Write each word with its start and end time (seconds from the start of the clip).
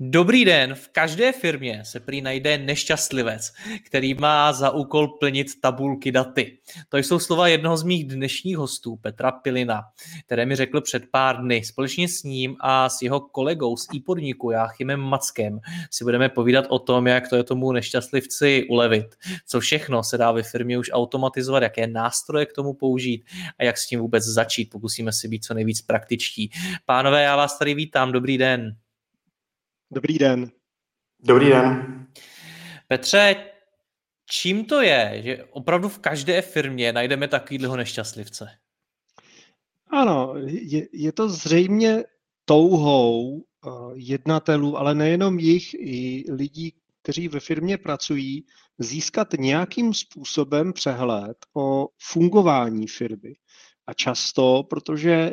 Dobrý 0.00 0.44
den, 0.44 0.74
v 0.74 0.88
každé 0.88 1.32
firmě 1.32 1.82
se 1.84 2.00
prý 2.00 2.22
najde 2.22 2.58
nešťastlivec, 2.58 3.52
který 3.86 4.14
má 4.14 4.52
za 4.52 4.70
úkol 4.70 5.08
plnit 5.08 5.60
tabulky 5.60 6.12
daty. 6.12 6.58
To 6.88 6.96
jsou 6.96 7.18
slova 7.18 7.48
jednoho 7.48 7.76
z 7.76 7.82
mých 7.82 8.04
dnešních 8.04 8.56
hostů, 8.56 8.96
Petra 8.96 9.32
Pilina, 9.32 9.82
které 10.26 10.46
mi 10.46 10.56
řekl 10.56 10.80
před 10.80 11.02
pár 11.10 11.40
dny. 11.40 11.64
Společně 11.64 12.08
s 12.08 12.22
ním 12.22 12.56
a 12.60 12.88
s 12.88 13.02
jeho 13.02 13.20
kolegou 13.20 13.76
z 13.76 13.86
e-podniku 13.94 14.50
Jáchymem 14.50 15.00
Mackem 15.00 15.60
si 15.90 16.04
budeme 16.04 16.28
povídat 16.28 16.64
o 16.68 16.78
tom, 16.78 17.06
jak 17.06 17.28
to 17.28 17.36
je 17.36 17.44
tomu 17.44 17.72
nešťastlivci 17.72 18.66
ulevit, 18.70 19.06
co 19.46 19.60
všechno 19.60 20.02
se 20.02 20.18
dá 20.18 20.32
ve 20.32 20.42
firmě 20.42 20.78
už 20.78 20.90
automatizovat, 20.92 21.62
jaké 21.62 21.86
nástroje 21.86 22.46
k 22.46 22.52
tomu 22.52 22.74
použít 22.74 23.24
a 23.58 23.64
jak 23.64 23.78
s 23.78 23.86
tím 23.86 24.00
vůbec 24.00 24.24
začít. 24.24 24.70
Pokusíme 24.70 25.12
si 25.12 25.28
být 25.28 25.44
co 25.44 25.54
nejvíc 25.54 25.82
praktičtí. 25.82 26.50
Pánové, 26.86 27.22
já 27.22 27.36
vás 27.36 27.58
tady 27.58 27.74
vítám, 27.74 28.12
dobrý 28.12 28.38
den. 28.38 28.76
Dobrý 29.94 30.18
den. 30.18 30.50
Dobrý 31.20 31.48
den. 31.48 32.06
Petře, 32.88 33.36
čím 34.30 34.64
to 34.64 34.82
je, 34.82 35.20
že 35.24 35.44
opravdu 35.44 35.88
v 35.88 35.98
každé 35.98 36.42
firmě 36.42 36.92
najdeme 36.92 37.28
takovýhleho 37.28 37.76
nešťastlivce? 37.76 38.48
Ano, 39.86 40.34
je, 40.46 40.88
je 40.92 41.12
to 41.12 41.28
zřejmě 41.28 42.04
touhou 42.44 43.30
uh, 43.30 43.42
jednatelů, 43.94 44.78
ale 44.78 44.94
nejenom 44.94 45.38
jich, 45.38 45.74
i 45.74 46.24
lidí, 46.28 46.74
kteří 47.02 47.28
ve 47.28 47.40
firmě 47.40 47.78
pracují, 47.78 48.46
získat 48.78 49.28
nějakým 49.32 49.94
způsobem 49.94 50.72
přehled 50.72 51.36
o 51.56 51.88
fungování 51.98 52.86
firmy. 52.86 53.34
A 53.86 53.94
často, 53.94 54.62
protože 54.70 55.32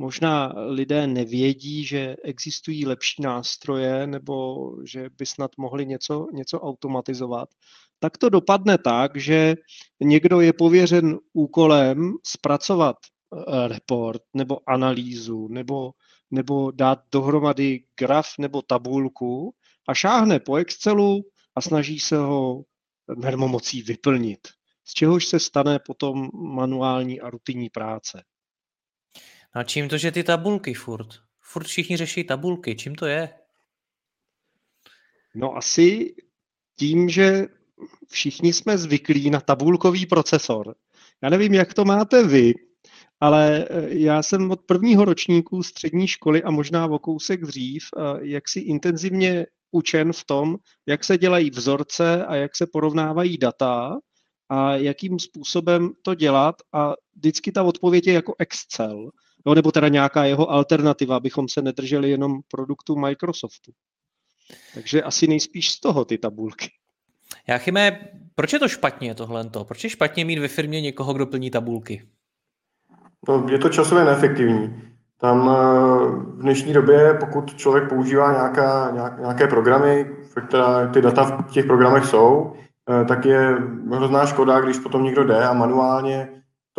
možná 0.00 0.52
lidé 0.56 1.06
nevědí, 1.06 1.84
že 1.84 2.16
existují 2.24 2.86
lepší 2.86 3.22
nástroje 3.22 4.06
nebo 4.06 4.70
že 4.84 5.10
by 5.18 5.26
snad 5.26 5.50
mohli 5.58 5.86
něco, 5.86 6.26
něco 6.32 6.60
automatizovat, 6.60 7.48
tak 7.98 8.18
to 8.18 8.28
dopadne 8.28 8.78
tak, 8.78 9.16
že 9.16 9.54
někdo 10.00 10.40
je 10.40 10.52
pověřen 10.52 11.18
úkolem 11.32 12.12
zpracovat 12.26 12.96
eh, 12.96 13.68
report 13.68 14.22
nebo 14.34 14.58
analýzu 14.66 15.48
nebo, 15.48 15.90
nebo 16.30 16.70
dát 16.70 16.98
dohromady 17.12 17.84
graf 17.98 18.28
nebo 18.38 18.62
tabulku 18.62 19.54
a 19.88 19.94
šáhne 19.94 20.40
po 20.40 20.56
Excelu 20.56 21.22
a 21.54 21.60
snaží 21.60 22.00
se 22.00 22.16
ho 22.16 22.62
mermomocí 23.16 23.82
vyplnit, 23.82 24.48
z 24.84 24.94
čehož 24.94 25.26
se 25.26 25.40
stane 25.40 25.78
potom 25.86 26.30
manuální 26.34 27.20
a 27.20 27.30
rutinní 27.30 27.70
práce. 27.70 28.22
No 29.54 29.60
a 29.60 29.64
čím 29.64 29.88
to, 29.88 29.98
že 29.98 30.12
ty 30.12 30.24
tabulky 30.24 30.74
furt? 30.74 31.08
Furt 31.40 31.66
všichni 31.66 31.96
řeší 31.96 32.24
tabulky, 32.24 32.76
čím 32.76 32.94
to 32.94 33.06
je? 33.06 33.30
No 35.34 35.56
asi 35.56 36.14
tím, 36.78 37.08
že 37.08 37.46
všichni 38.08 38.52
jsme 38.52 38.78
zvyklí 38.78 39.30
na 39.30 39.40
tabulkový 39.40 40.06
procesor. 40.06 40.74
Já 41.22 41.30
nevím, 41.30 41.54
jak 41.54 41.74
to 41.74 41.84
máte 41.84 42.26
vy, 42.26 42.54
ale 43.20 43.66
eh, 43.70 43.88
já 43.88 44.22
jsem 44.22 44.50
od 44.50 44.60
prvního 44.60 45.04
ročníku 45.04 45.62
střední 45.62 46.08
školy 46.08 46.42
a 46.42 46.50
možná 46.50 46.86
o 46.86 46.98
kousek 46.98 47.42
dřív, 47.42 47.84
eh, 47.96 48.00
jak 48.22 48.48
si 48.48 48.60
intenzivně 48.60 49.46
učen 49.70 50.12
v 50.12 50.24
tom, 50.24 50.56
jak 50.86 51.04
se 51.04 51.18
dělají 51.18 51.50
vzorce 51.50 52.26
a 52.26 52.34
jak 52.34 52.56
se 52.56 52.66
porovnávají 52.66 53.38
data 53.38 53.98
a 54.48 54.76
jakým 54.76 55.18
způsobem 55.18 55.90
to 56.02 56.14
dělat. 56.14 56.54
A 56.72 56.94
vždycky 57.16 57.52
ta 57.52 57.62
odpověď 57.62 58.06
je 58.06 58.12
jako 58.12 58.34
Excel 58.38 59.10
no, 59.46 59.54
nebo 59.54 59.72
teda 59.72 59.88
nějaká 59.88 60.24
jeho 60.24 60.50
alternativa, 60.50 61.16
abychom 61.16 61.48
se 61.48 61.62
nedrželi 61.62 62.10
jenom 62.10 62.40
produktu 62.48 62.96
Microsoftu. 62.96 63.72
Takže 64.74 65.02
asi 65.02 65.26
nejspíš 65.26 65.70
z 65.70 65.80
toho 65.80 66.04
ty 66.04 66.18
tabulky. 66.18 66.70
Jáchyme, 67.46 67.98
proč 68.34 68.52
je 68.52 68.58
to 68.58 68.68
špatně 68.68 69.14
tohle? 69.14 69.50
Proč 69.64 69.84
je 69.84 69.90
špatně 69.90 70.24
mít 70.24 70.38
ve 70.38 70.48
firmě 70.48 70.80
někoho, 70.80 71.14
kdo 71.14 71.26
plní 71.26 71.50
tabulky? 71.50 72.08
No, 73.28 73.46
je 73.50 73.58
to 73.58 73.68
časově 73.68 74.04
neefektivní. 74.04 74.82
Tam 75.20 75.50
eh, 75.50 75.54
v 76.06 76.42
dnešní 76.42 76.72
době, 76.72 77.16
pokud 77.20 77.54
člověk 77.54 77.88
používá 77.88 78.32
nějaká, 78.32 78.90
nějaké 79.20 79.46
programy, 79.46 80.10
které 80.48 80.88
ty 80.92 81.02
data 81.02 81.24
v 81.24 81.52
těch 81.52 81.66
programech 81.66 82.04
jsou, 82.04 82.52
eh, 82.90 83.04
tak 83.04 83.24
je 83.24 83.56
hrozná 83.90 84.26
škoda, 84.26 84.60
když 84.60 84.78
potom 84.78 85.04
někdo 85.04 85.24
jde 85.24 85.44
a 85.44 85.52
manuálně 85.52 86.28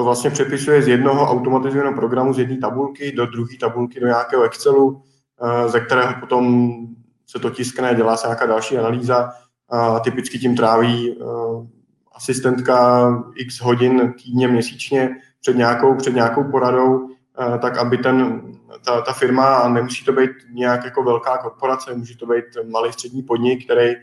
to 0.02 0.06
vlastně 0.06 0.30
přepisuje 0.30 0.82
z 0.82 0.88
jednoho 0.88 1.32
automatizovaného 1.32 1.96
programu, 1.96 2.34
z 2.34 2.40
jedné 2.40 2.58
tabulky 2.58 3.12
do 3.12 3.26
druhé 3.26 3.58
tabulky, 3.60 4.00
do 4.00 4.08
nějakého 4.08 4.44
Excelu, 4.44 5.02
eh, 5.44 5.70
ze 5.70 5.80
kterého 5.80 6.14
potom 6.20 6.74
se 7.28 7.40
to 7.40 7.50
tiskne, 7.50 7.96
dělá 7.96 8.18
se 8.18 8.28
nějaká 8.28 8.46
další 8.46 8.78
analýza 8.78 9.30
a 9.70 10.00
typicky 10.00 10.40
tím 10.40 10.56
tráví 10.56 11.12
eh, 11.12 11.26
asistentka 12.16 13.08
x 13.36 13.62
hodin 13.62 14.14
týdně, 14.24 14.48
měsíčně 14.48 15.16
před 15.42 15.58
nějakou, 15.58 15.96
před 15.96 16.16
nějakou 16.16 16.44
poradou, 16.44 17.10
eh, 17.10 17.58
tak 17.58 17.78
aby 17.78 17.98
ten, 17.98 18.42
ta, 18.86 19.02
ta 19.02 19.14
firma, 19.14 19.68
nemusí 19.70 20.06
to 20.06 20.14
být 20.14 20.32
nějak 20.54 20.86
jako 20.86 21.04
velká 21.04 21.38
korporace, 21.38 21.94
může 21.94 22.18
to 22.18 22.26
být 22.26 22.46
malý 22.72 22.94
střední 22.94 23.24
podnik, 23.24 23.66
který, 23.66 23.94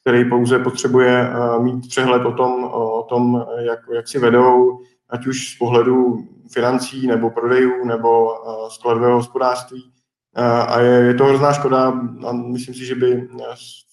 který 0.00 0.30
pouze 0.30 0.58
potřebuje 0.58 1.30
mít 1.58 1.88
přehled 1.88 2.26
o 2.26 2.32
tom, 2.32 2.64
o 2.64 3.02
tom 3.02 3.46
jak, 3.58 3.78
jak 3.94 4.08
si 4.08 4.18
vedou, 4.18 4.80
ať 5.14 5.26
už 5.26 5.54
z 5.54 5.58
pohledu 5.58 6.18
financí 6.52 7.06
nebo 7.06 7.30
prodejů 7.30 7.84
nebo 7.84 8.32
uh, 8.32 8.68
skladového 8.68 9.16
hospodářství. 9.16 9.82
Uh, 9.82 10.44
a 10.44 10.80
je, 10.80 10.90
je 10.90 11.14
to 11.14 11.24
hrozná 11.24 11.52
škoda 11.52 11.92
a 12.26 12.32
myslím 12.32 12.74
si, 12.74 12.84
že 12.84 12.94
by 12.94 13.28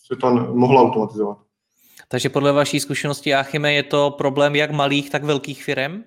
se 0.08 0.16
to 0.16 0.32
mohlo 0.54 0.82
automatizovat. 0.82 1.38
Takže 2.08 2.30
podle 2.30 2.52
vaší 2.52 2.80
zkušenosti, 2.80 3.30
Jáchyme, 3.30 3.74
je 3.74 3.84
to 3.84 4.12
problém 4.18 4.56
jak 4.56 4.72
malých, 4.72 5.10
tak 5.10 5.24
velkých 5.24 5.64
firm? 5.64 6.04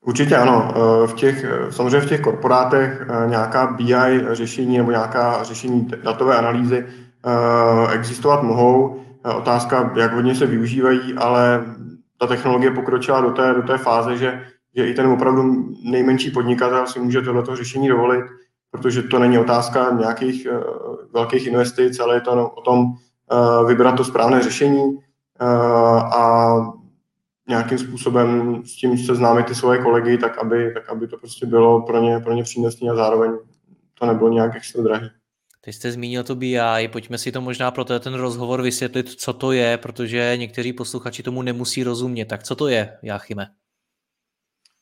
Určitě 0.00 0.36
ano. 0.36 0.74
V 1.06 1.14
těch, 1.14 1.44
samozřejmě 1.70 2.00
v 2.00 2.08
těch 2.08 2.20
korporátech 2.20 3.06
nějaká 3.26 3.66
BI 3.66 3.94
řešení 4.32 4.78
nebo 4.78 4.90
nějaká 4.90 5.44
řešení 5.44 5.88
datové 6.02 6.36
analýzy 6.36 6.86
existovat 7.92 8.42
mohou. 8.42 9.00
Otázka, 9.36 9.92
jak 9.96 10.12
hodně 10.12 10.34
se 10.34 10.46
využívají, 10.46 11.14
ale 11.14 11.64
ta 12.18 12.26
technologie 12.26 12.70
pokročila 12.70 13.20
do 13.20 13.30
té, 13.30 13.54
do 13.54 13.62
té 13.62 13.78
fáze, 13.78 14.16
že, 14.16 14.44
že 14.76 14.86
i 14.86 14.94
ten 14.94 15.06
opravdu 15.06 15.42
nejmenší 15.84 16.30
podnikatel 16.30 16.86
si 16.86 17.00
může 17.00 17.22
tohleto 17.22 17.56
řešení 17.56 17.88
dovolit, 17.88 18.24
protože 18.70 19.02
to 19.02 19.18
není 19.18 19.38
otázka 19.38 19.96
nějakých 19.98 20.46
uh, 20.50 20.96
velkých 21.12 21.46
investic, 21.46 22.00
ale 22.00 22.16
je 22.16 22.20
to 22.20 22.48
o 22.48 22.60
tom 22.60 22.80
uh, 22.80 23.68
vybrat 23.68 23.96
to 23.96 24.04
správné 24.04 24.42
řešení 24.42 24.82
uh, 24.84 24.98
a 26.14 26.56
nějakým 27.48 27.78
způsobem 27.78 28.56
s 28.64 28.76
tím 28.76 28.98
seznámit 28.98 29.46
ty 29.46 29.54
svoje 29.54 29.78
kolegy, 29.78 30.18
tak 30.18 30.38
aby, 30.38 30.70
tak 30.74 30.88
aby 30.88 31.08
to 31.08 31.18
prostě 31.18 31.46
bylo 31.46 31.82
pro 31.82 31.98
ně, 32.00 32.20
pro 32.20 32.32
ně 32.32 32.42
přínosné 32.42 32.90
a 32.90 32.94
zároveň 32.94 33.32
to 33.94 34.06
nebylo 34.06 34.30
nějak 34.30 34.56
extra 34.56 34.82
drahý. 34.82 35.10
Teď 35.60 35.74
jste 35.74 35.92
zmínil 35.92 36.24
to 36.24 36.34
BI, 36.34 36.88
pojďme 36.92 37.18
si 37.18 37.32
to 37.32 37.40
možná 37.40 37.70
pro 37.70 37.84
ten 37.84 38.14
rozhovor 38.14 38.62
vysvětlit, 38.62 39.08
co 39.08 39.32
to 39.32 39.52
je, 39.52 39.78
protože 39.78 40.36
někteří 40.36 40.72
posluchači 40.72 41.22
tomu 41.22 41.42
nemusí 41.42 41.84
rozumět. 41.84 42.24
Tak 42.24 42.42
co 42.42 42.54
to 42.54 42.68
je, 42.68 42.98
Jáchyme? 43.02 43.46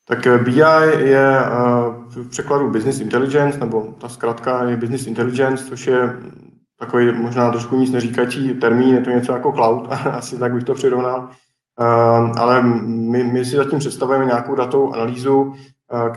Tak 0.09 0.27
eh, 0.27 0.39
BI 0.39 0.61
je 0.99 1.39
eh, 1.39 1.51
v 2.07 2.29
překladu 2.31 2.71
Business 2.71 3.01
Intelligence, 3.01 3.59
nebo 3.59 3.83
ta 4.01 4.09
zkrátka 4.09 4.65
je 4.65 4.77
Business 4.77 5.07
Intelligence, 5.07 5.65
což 5.65 5.87
je 5.87 5.99
takový 6.79 7.13
možná 7.13 7.51
trošku 7.51 7.77
nic 7.77 7.91
neříkající 7.91 8.55
termín, 8.55 8.95
je 8.95 9.01
to 9.01 9.11
něco 9.11 9.33
jako 9.33 9.53
cloud, 9.53 9.89
asi 9.91 10.39
tak 10.39 10.55
bych 10.55 10.65
to 10.65 10.75
přirovnal. 10.75 11.31
Eh, 11.81 12.41
ale 12.41 12.63
my, 12.63 13.25
my 13.25 13.45
si 13.45 13.57
zatím 13.57 13.79
představujeme 13.79 14.25
nějakou 14.25 14.55
datovou 14.55 14.95
analýzu, 14.95 15.55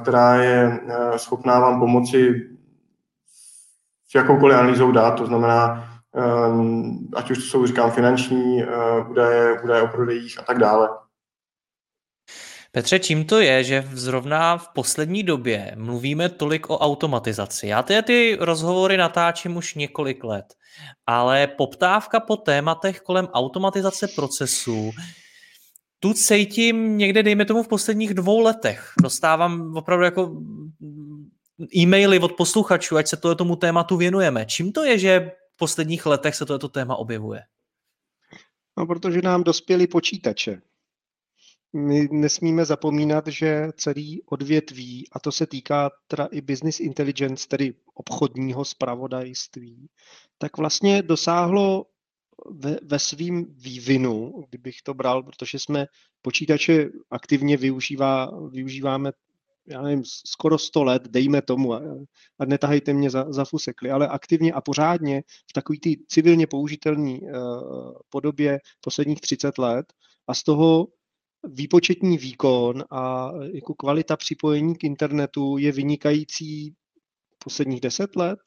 která 0.01 0.35
je 0.35 0.79
schopná 1.17 1.59
vám 1.59 1.79
pomoci 1.79 2.49
s 4.11 4.15
jakoukoliv 4.15 4.57
analýzou 4.57 4.91
dát, 4.91 5.11
to 5.11 5.25
znamená 5.25 5.85
ať 7.15 7.31
už 7.31 7.37
to 7.37 7.43
jsou, 7.43 7.67
říkám, 7.67 7.91
finanční 7.91 8.63
údaje, 9.09 9.61
údaje 9.61 9.81
o 9.81 9.87
prodejích 9.87 10.39
a 10.39 10.43
tak 10.43 10.59
dále. 10.59 10.89
Petře, 12.71 12.99
čím 12.99 13.25
to 13.25 13.39
je, 13.39 13.63
že 13.63 13.89
zrovna 13.93 14.57
v 14.57 14.67
poslední 14.73 15.23
době 15.23 15.75
mluvíme 15.77 16.29
tolik 16.29 16.69
o 16.69 16.77
automatizaci? 16.77 17.67
Já 17.67 17.83
ty, 17.83 18.01
ty 18.03 18.37
rozhovory 18.39 18.97
natáčím 18.97 19.57
už 19.57 19.75
několik 19.75 20.23
let, 20.23 20.45
ale 21.05 21.47
poptávka 21.47 22.19
po 22.19 22.37
tématech 22.37 23.01
kolem 23.01 23.27
automatizace 23.33 24.07
procesů 24.15 24.91
tu 25.99 26.13
cítím 26.13 26.97
někde, 26.97 27.23
dejme 27.23 27.45
tomu, 27.45 27.63
v 27.63 27.67
posledních 27.67 28.13
dvou 28.13 28.39
letech. 28.39 28.91
Dostávám 29.01 29.75
opravdu 29.75 30.05
jako 30.05 30.31
e-maily 31.75 32.19
od 32.19 32.33
posluchačů, 32.33 32.97
ať 32.97 33.07
se 33.07 33.17
to 33.17 33.35
tomu 33.35 33.55
tématu 33.55 33.97
věnujeme. 33.97 34.45
Čím 34.45 34.71
to 34.71 34.83
je, 34.83 34.99
že 34.99 35.31
v 35.53 35.57
posledních 35.57 36.05
letech 36.05 36.35
se 36.35 36.45
toto 36.45 36.69
téma 36.69 36.95
objevuje? 36.95 37.41
No, 38.77 38.85
protože 38.85 39.21
nám 39.21 39.43
dospěly 39.43 39.87
počítače 39.87 40.61
my 41.73 42.07
nesmíme 42.11 42.65
zapomínat, 42.65 43.27
že 43.27 43.67
celý 43.77 44.23
odvětví, 44.25 45.07
a 45.11 45.19
to 45.19 45.31
se 45.31 45.47
týká 45.47 45.91
teda 46.07 46.25
i 46.31 46.41
business 46.41 46.79
intelligence, 46.79 47.47
tedy 47.47 47.73
obchodního 47.93 48.65
spravodajství, 48.65 49.89
tak 50.37 50.57
vlastně 50.57 51.01
dosáhlo 51.01 51.85
ve, 52.51 52.77
ve 52.83 52.99
svým 52.99 53.45
vývinu, 53.49 54.45
kdybych 54.49 54.81
to 54.81 54.93
bral, 54.93 55.23
protože 55.23 55.59
jsme 55.59 55.85
počítače 56.21 56.89
aktivně 57.11 57.57
využívá, 57.57 58.31
využíváme 58.49 59.11
já 59.69 59.81
nevím, 59.81 60.03
skoro 60.05 60.57
100 60.57 60.83
let, 60.83 61.01
dejme 61.07 61.41
tomu, 61.41 61.73
a, 61.73 61.81
a 62.39 62.45
netahejte 62.45 62.93
mě 62.93 63.09
za, 63.09 63.31
za 63.31 63.45
fusekli, 63.45 63.91
ale 63.91 64.07
aktivně 64.07 64.53
a 64.53 64.61
pořádně 64.61 65.23
v 65.49 65.53
takové 65.53 65.79
ty 65.81 65.97
civilně 66.07 66.47
použitelné 66.47 67.19
uh, 67.19 67.93
podobě 68.09 68.59
posledních 68.81 69.21
30 69.21 69.57
let 69.57 69.93
a 70.27 70.33
z 70.33 70.43
toho 70.43 70.87
výpočetní 71.43 72.17
výkon 72.17 72.83
a 72.91 73.31
jako 73.53 73.73
kvalita 73.73 74.17
připojení 74.17 74.75
k 74.75 74.83
internetu 74.83 75.57
je 75.57 75.71
vynikající 75.71 76.75
posledních 77.43 77.81
10 77.81 78.15
let, 78.15 78.39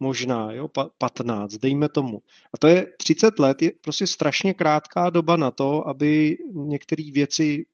možná, 0.00 0.52
jo, 0.52 0.68
15, 0.98 1.54
dejme 1.54 1.88
tomu. 1.88 2.22
A 2.54 2.58
to 2.58 2.66
je 2.66 2.86
30 2.98 3.38
let, 3.38 3.62
je 3.62 3.72
prostě 3.80 4.06
strašně 4.06 4.54
krátká 4.54 5.10
doba 5.10 5.36
na 5.36 5.50
to, 5.50 5.88
aby 5.88 6.36
některé 6.52 7.10
věci 7.12 7.66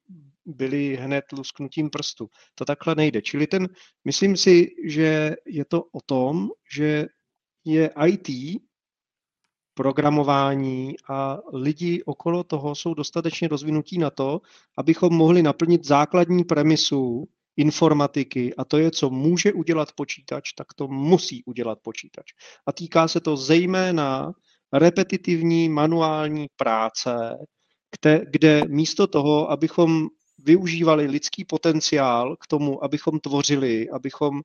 byly 0.45 0.95
hned 0.95 1.25
lusknutím 1.33 1.89
prstu. 1.89 2.29
To 2.55 2.65
takhle 2.65 2.95
nejde. 2.95 3.21
Čili 3.21 3.47
ten, 3.47 3.69
myslím 4.05 4.37
si, 4.37 4.67
že 4.85 5.35
je 5.45 5.65
to 5.65 5.83
o 5.83 6.01
tom, 6.05 6.49
že 6.75 7.05
je 7.65 7.89
IT 8.07 8.61
programování 9.73 10.95
a 11.09 11.39
lidi 11.53 12.03
okolo 12.03 12.43
toho 12.43 12.75
jsou 12.75 12.93
dostatečně 12.93 13.47
rozvinutí 13.47 13.97
na 13.97 14.09
to, 14.09 14.41
abychom 14.77 15.13
mohli 15.13 15.43
naplnit 15.43 15.85
základní 15.85 16.43
premisu 16.43 17.27
informatiky 17.57 18.55
a 18.55 18.65
to 18.65 18.77
je, 18.77 18.91
co 18.91 19.09
může 19.09 19.53
udělat 19.53 19.91
počítač, 19.91 20.53
tak 20.53 20.73
to 20.73 20.87
musí 20.87 21.43
udělat 21.43 21.79
počítač. 21.81 22.25
A 22.67 22.71
týká 22.71 23.07
se 23.07 23.19
to 23.19 23.37
zejména 23.37 24.31
repetitivní 24.73 25.69
manuální 25.69 26.47
práce, 26.55 27.37
kde, 27.91 28.25
kde 28.29 28.61
místo 28.67 29.07
toho, 29.07 29.51
abychom 29.51 30.07
využívali 30.43 31.05
lidský 31.05 31.45
potenciál 31.45 32.35
k 32.35 32.47
tomu, 32.47 32.83
abychom 32.83 33.19
tvořili, 33.19 33.89
abychom 33.89 34.41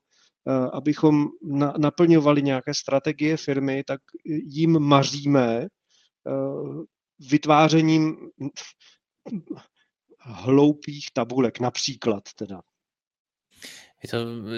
Eh, 0.49 0.69
abychom 0.73 1.27
na, 1.43 1.73
naplňovali 1.77 2.41
nějaké 2.41 2.73
strategie 2.73 3.37
firmy, 3.37 3.83
tak 3.83 4.01
jim 4.25 4.79
maříme 4.79 5.61
eh, 5.61 5.69
vytvářením 7.19 8.17
hloupých 10.19 11.07
tabulek, 11.13 11.59
například 11.59 12.23
teda. 12.35 12.61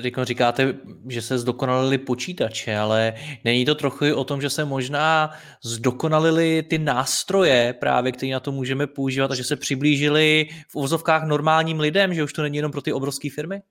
Vy 0.01 0.11
to 0.11 0.25
říkáte, 0.25 0.75
že 1.07 1.21
se 1.21 1.37
zdokonalili 1.37 1.97
počítače, 1.97 2.77
ale 2.77 3.13
není 3.45 3.65
to 3.65 3.75
trochu 3.75 4.15
o 4.15 4.23
tom, 4.23 4.41
že 4.41 4.49
se 4.49 4.65
možná 4.65 5.31
zdokonalili 5.63 6.63
ty 6.63 6.77
nástroje 6.77 7.73
právě, 7.73 8.11
které 8.11 8.31
na 8.31 8.39
to 8.39 8.51
můžeme 8.51 8.87
používat 8.87 9.31
a 9.31 9.35
že 9.35 9.43
se 9.43 9.55
přiblížili 9.55 10.47
v 10.67 10.75
uvozovkách 10.75 11.23
normálním 11.27 11.79
lidem, 11.79 12.13
že 12.13 12.23
už 12.23 12.33
to 12.33 12.41
není 12.41 12.57
jenom 12.57 12.71
pro 12.71 12.81
ty 12.81 12.93
obrovské 12.93 13.29
firmy? 13.29 13.61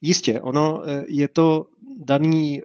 Jistě, 0.00 0.40
ono 0.40 0.82
eh, 0.88 1.04
je 1.08 1.28
to 1.28 1.66
daný 1.98 2.62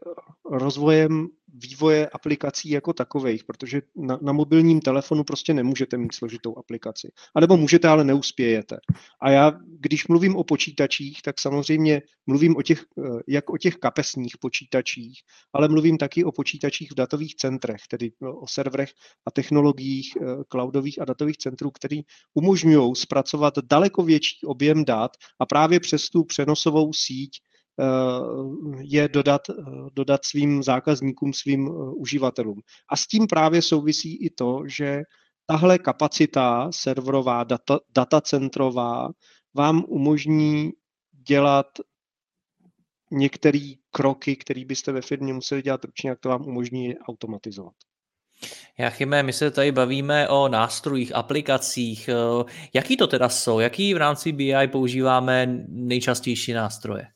rozvojem 0.51 1.27
vývoje 1.57 2.09
aplikací 2.09 2.69
jako 2.69 2.94
takových, 2.94 3.44
protože 3.44 3.81
na, 3.95 4.19
na 4.21 4.33
mobilním 4.33 4.81
telefonu 4.81 5.24
prostě 5.24 5.54
nemůžete 5.54 5.98
mít 5.98 6.13
složitou 6.15 6.57
aplikaci. 6.57 7.12
A 7.36 7.39
nebo 7.39 7.57
můžete, 7.57 7.88
ale 7.88 8.04
neuspějete. 8.04 8.77
A 9.21 9.30
já, 9.30 9.51
když 9.80 10.07
mluvím 10.07 10.36
o 10.36 10.44
počítačích, 10.44 11.21
tak 11.21 11.39
samozřejmě 11.39 12.01
mluvím 12.27 12.57
o 12.57 12.62
těch, 12.62 12.81
eh, 12.81 13.21
jak 13.27 13.50
o 13.50 13.57
těch 13.57 13.75
kapesních 13.75 14.38
počítačích, 14.38 15.19
ale 15.54 15.68
mluvím 15.68 15.98
taky 15.98 16.24
o 16.24 16.31
počítačích 16.31 16.92
v 16.92 16.95
datových 16.95 17.36
centrech, 17.36 17.81
tedy 17.89 18.12
o 18.42 18.48
serverech 18.48 18.92
a 19.25 19.31
technologiích 19.31 20.18
eh, 20.21 20.25
cloudových 20.50 21.01
a 21.01 21.06
datových 21.06 21.38
centrů, 21.38 21.71
které 21.71 22.00
umožňují 22.33 22.95
zpracovat 22.95 23.54
daleko 23.63 24.04
větší 24.04 24.45
objem 24.45 24.86
dat 24.86 25.12
a 25.39 25.45
právě 25.45 25.80
přes 25.80 26.09
tu 26.09 26.24
přenosovou 26.24 26.94
síť 26.94 27.31
Eh, 27.31 27.46
je 28.81 29.07
dodat, 29.07 29.41
eh, 29.50 29.53
dodat 29.94 30.25
svým 30.25 30.63
zákazníkům, 30.63 31.33
svým 31.33 31.68
eh, 31.68 31.71
uživatelům. 31.95 32.62
A 32.89 32.95
s 32.97 33.07
tím 33.07 33.27
právě 33.27 33.62
souvisí 33.62 34.25
i 34.25 34.29
to, 34.29 34.62
že 34.65 35.01
tahle 35.45 35.79
kapacita 35.79 36.71
serverová, 36.71 37.44
data, 37.44 37.79
datacentrová 37.95 39.09
vám 39.53 39.83
umožní 39.88 40.71
dělat 41.27 41.68
některé 43.12 43.71
kroky, 43.91 44.35
které 44.35 44.65
byste 44.65 44.91
ve 44.91 45.01
firmě 45.01 45.33
museli 45.33 45.62
dělat 45.62 45.85
ručně, 45.85 46.09
jak 46.09 46.19
to 46.19 46.30
vám 46.30 46.47
umožní 46.47 46.97
automatizovat. 46.97 47.73
Jachime, 48.80 49.23
my 49.23 49.33
se 49.33 49.51
tady 49.51 49.71
bavíme 49.71 50.30
o 50.30 50.47
nástrojích, 50.47 51.15
aplikacích. 51.15 52.09
Jaký 52.73 52.97
to 52.97 53.07
teda 53.07 53.30
jsou? 53.30 53.59
Jaký 53.59 53.94
v 53.94 53.97
rámci 53.97 54.31
BI 54.31 54.68
používáme 54.68 55.65
nejčastější 55.68 56.53
nástroje? 56.53 57.07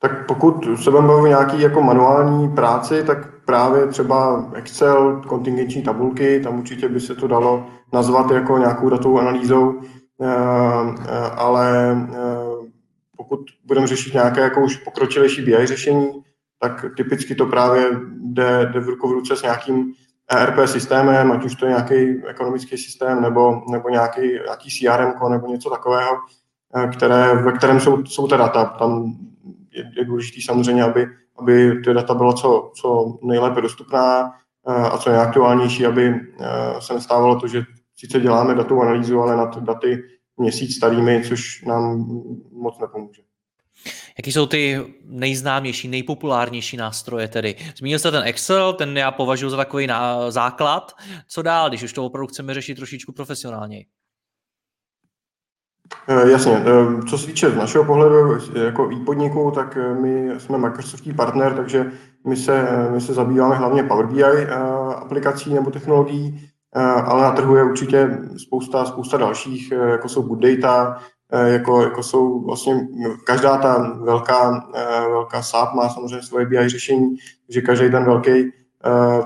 Tak 0.00 0.26
pokud 0.26 0.64
se 0.82 0.90
budeme 0.90 1.08
bavit 1.08 1.28
nějaký 1.28 1.60
jako 1.60 1.82
manuální 1.82 2.48
práci, 2.48 3.04
tak 3.04 3.42
právě 3.44 3.86
třeba 3.86 4.50
Excel, 4.54 5.22
kontingenční 5.26 5.82
tabulky, 5.82 6.40
tam 6.40 6.58
určitě 6.58 6.88
by 6.88 7.00
se 7.00 7.14
to 7.14 7.28
dalo 7.28 7.66
nazvat 7.92 8.30
jako 8.30 8.58
nějakou 8.58 8.88
datovou 8.88 9.18
analýzou, 9.18 9.80
eh, 9.80 10.26
eh, 11.08 11.30
ale 11.36 11.96
eh, 12.12 12.68
pokud 13.16 13.40
budeme 13.64 13.86
řešit 13.86 14.14
nějaké 14.14 14.40
jako 14.40 14.60
už 14.60 14.76
pokročilejší 14.76 15.42
BI 15.42 15.66
řešení, 15.66 16.10
tak 16.60 16.84
typicky 16.96 17.34
to 17.34 17.46
právě 17.46 17.90
jde, 18.20 18.70
jde 18.72 18.80
v 18.80 18.88
ruku 18.88 19.08
v 19.08 19.12
ruce 19.12 19.36
s 19.36 19.42
nějakým 19.42 19.92
ERP 20.30 20.68
systémem, 20.68 21.32
ať 21.32 21.44
už 21.44 21.54
to 21.54 21.66
je 21.66 21.70
nějaký 21.70 22.26
ekonomický 22.26 22.78
systém 22.78 23.22
nebo, 23.22 23.62
nebo 23.70 23.88
nějaký, 23.88 24.20
nějaký 24.20 24.70
CRM 24.70 25.30
nebo 25.30 25.46
něco 25.46 25.70
takového, 25.70 26.16
které, 26.92 27.34
ve 27.34 27.52
kterém 27.52 27.80
jsou, 27.80 28.04
jsou 28.04 28.28
ta 28.28 28.36
data. 28.36 28.64
Tam 28.64 29.16
je, 29.72 29.92
je 29.96 30.04
důležité 30.04 30.40
samozřejmě, 30.44 30.82
aby, 30.82 31.06
aby 31.38 31.82
ty 31.84 31.94
data 31.94 32.14
byla 32.14 32.32
co, 32.32 32.72
co 32.74 33.18
nejlépe 33.22 33.60
dostupná 33.60 34.32
eh, 34.68 34.72
a 34.72 34.98
co 34.98 35.10
nejaktuálnější, 35.10 35.86
aby 35.86 36.14
eh, 36.40 36.80
se 36.80 36.94
nestávalo 36.94 37.40
to, 37.40 37.48
že 37.48 37.62
sice 37.96 38.20
děláme 38.20 38.54
datovou 38.54 38.82
analýzu, 38.82 39.20
ale 39.20 39.36
nad 39.36 39.58
daty 39.58 40.02
měsíc 40.36 40.76
starými, 40.76 41.22
což 41.28 41.62
nám 41.62 42.06
moc 42.52 42.78
nepomůže. 42.80 43.22
Jaký 44.18 44.32
jsou 44.32 44.46
ty 44.46 44.80
nejznámější, 45.04 45.88
nejpopulárnější 45.88 46.76
nástroje 46.76 47.28
tedy? 47.28 47.56
Zmínil 47.76 47.98
jste 47.98 48.10
ten 48.10 48.22
Excel, 48.24 48.72
ten 48.72 48.96
já 48.96 49.10
považuji 49.10 49.50
za 49.50 49.56
takový 49.56 49.88
základ. 50.28 50.92
Co 51.28 51.42
dál, 51.42 51.68
když 51.68 51.82
už 51.82 51.92
to 51.92 52.04
opravdu 52.04 52.26
chceme 52.26 52.54
řešit 52.54 52.74
trošičku 52.74 53.12
profesionálněji? 53.12 53.86
Eh, 56.08 56.30
jasně. 56.30 56.52
Eh, 56.52 57.02
co 57.02 57.18
se 57.18 57.26
týče 57.26 57.50
z 57.50 57.56
našeho 57.56 57.84
pohledu 57.84 58.38
jako 58.64 58.90
e-podniku, 58.92 59.50
tak 59.50 59.76
eh, 59.76 59.94
my 59.94 60.30
jsme 60.38 60.58
Microsoftí 60.58 61.12
partner, 61.12 61.54
takže 61.54 61.92
my 62.26 62.36
se, 62.36 62.68
my 62.90 63.00
se 63.00 63.14
zabýváme 63.14 63.54
hlavně 63.54 63.82
Power 63.82 64.06
BI 64.06 64.46
aplikací 64.96 65.54
nebo 65.54 65.70
technologií, 65.70 66.50
ale 67.04 67.22
na 67.22 67.32
trhu 67.32 67.56
je 67.56 67.64
určitě 67.64 68.18
spousta, 68.36 68.84
spousta 68.84 69.16
dalších, 69.16 69.70
jako 69.70 70.08
jsou 70.08 70.22
Good 70.22 70.38
Data, 70.38 70.98
jako, 71.44 71.82
jako 71.82 72.02
jsou 72.02 72.44
vlastně 72.44 72.88
každá 73.26 73.56
ta 73.56 73.96
velká, 74.02 74.68
velká 75.08 75.42
SAP 75.42 75.74
má 75.74 75.88
samozřejmě 75.88 76.22
svoje 76.22 76.46
BI 76.46 76.68
řešení, 76.68 77.16
že 77.48 77.60
každý 77.60 77.90
ten 77.90 78.04
velký 78.04 78.52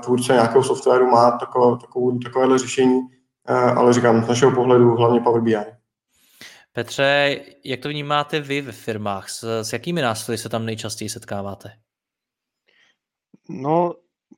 tvůrce 0.03 0.33
nějakého 0.33 0.63
softwaru 0.63 1.07
má 1.07 1.31
takové, 1.31 1.77
takovou, 1.81 2.19
takovéhle 2.19 2.57
řešení, 2.57 3.01
ale 3.75 3.93
říkám, 3.93 4.23
z 4.23 4.27
našeho 4.27 4.51
pohledu 4.51 4.95
hlavně 4.95 5.19
Power 5.19 5.41
BI. 5.41 5.82
Petře, 6.75 7.39
jak 7.63 7.79
to 7.79 7.89
vnímáte 7.89 8.39
vy 8.39 8.61
ve 8.61 8.71
firmách? 8.71 9.29
S, 9.29 9.61
s 9.61 9.73
jakými 9.73 10.01
nástroji 10.01 10.37
se 10.37 10.49
tam 10.49 10.65
nejčastěji 10.65 11.09
setkáváte? 11.09 11.71
No, 13.49 13.93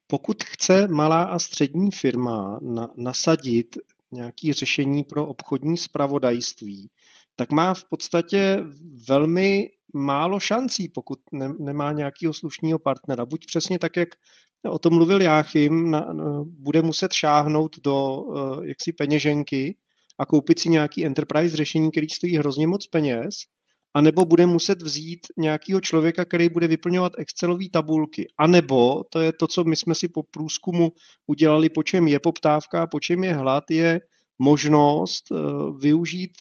pokud 0.07 0.43
chce 0.43 0.87
malá 0.87 1.23
a 1.23 1.39
střední 1.39 1.91
firma 1.91 2.59
na, 2.61 2.89
nasadit 2.95 3.77
nějaké 4.11 4.53
řešení 4.53 5.03
pro 5.03 5.27
obchodní 5.27 5.77
spravodajství, 5.77 6.89
tak 7.35 7.51
má 7.51 7.73
v 7.73 7.83
podstatě 7.83 8.63
velmi 9.07 9.69
málo 9.93 10.39
šancí, 10.39 10.89
pokud 10.89 11.19
ne, 11.31 11.53
nemá 11.59 11.91
nějakého 11.91 12.33
slušného 12.33 12.79
partnera. 12.79 13.25
Buď 13.25 13.45
přesně 13.45 13.79
tak, 13.79 13.97
jak 13.97 14.09
o 14.69 14.79
tom 14.79 14.93
mluvil 14.93 15.21
Jáchym, 15.21 15.91
na, 15.91 15.99
na, 15.99 16.43
bude 16.43 16.81
muset 16.81 17.13
šáhnout 17.13 17.79
do 17.79 18.15
uh, 18.15 18.65
jaksi 18.65 18.93
peněženky 18.93 19.77
a 20.17 20.25
koupit 20.25 20.59
si 20.59 20.69
nějaký 20.69 21.05
enterprise 21.05 21.57
řešení, 21.57 21.91
který 21.91 22.09
stojí 22.09 22.37
hrozně 22.37 22.67
moc 22.67 22.87
peněz, 22.87 23.35
anebo 23.93 24.25
bude 24.25 24.45
muset 24.45 24.81
vzít 24.81 25.19
nějakého 25.37 25.81
člověka, 25.81 26.25
který 26.25 26.49
bude 26.49 26.67
vyplňovat 26.67 27.13
Excelové 27.17 27.65
tabulky. 27.71 28.27
A 28.37 28.47
nebo, 28.47 29.03
to 29.09 29.19
je 29.19 29.33
to, 29.33 29.47
co 29.47 29.63
my 29.63 29.75
jsme 29.75 29.95
si 29.95 30.07
po 30.07 30.23
průzkumu 30.23 30.91
udělali, 31.27 31.69
po 31.69 31.83
čem 31.83 32.07
je 32.07 32.19
poptávka 32.19 32.83
a 32.83 32.87
po 32.87 32.99
čem 32.99 33.23
je 33.23 33.33
hlad, 33.33 33.71
je 33.71 34.01
možnost 34.39 35.31
uh, 35.31 35.79
využít 35.79 36.31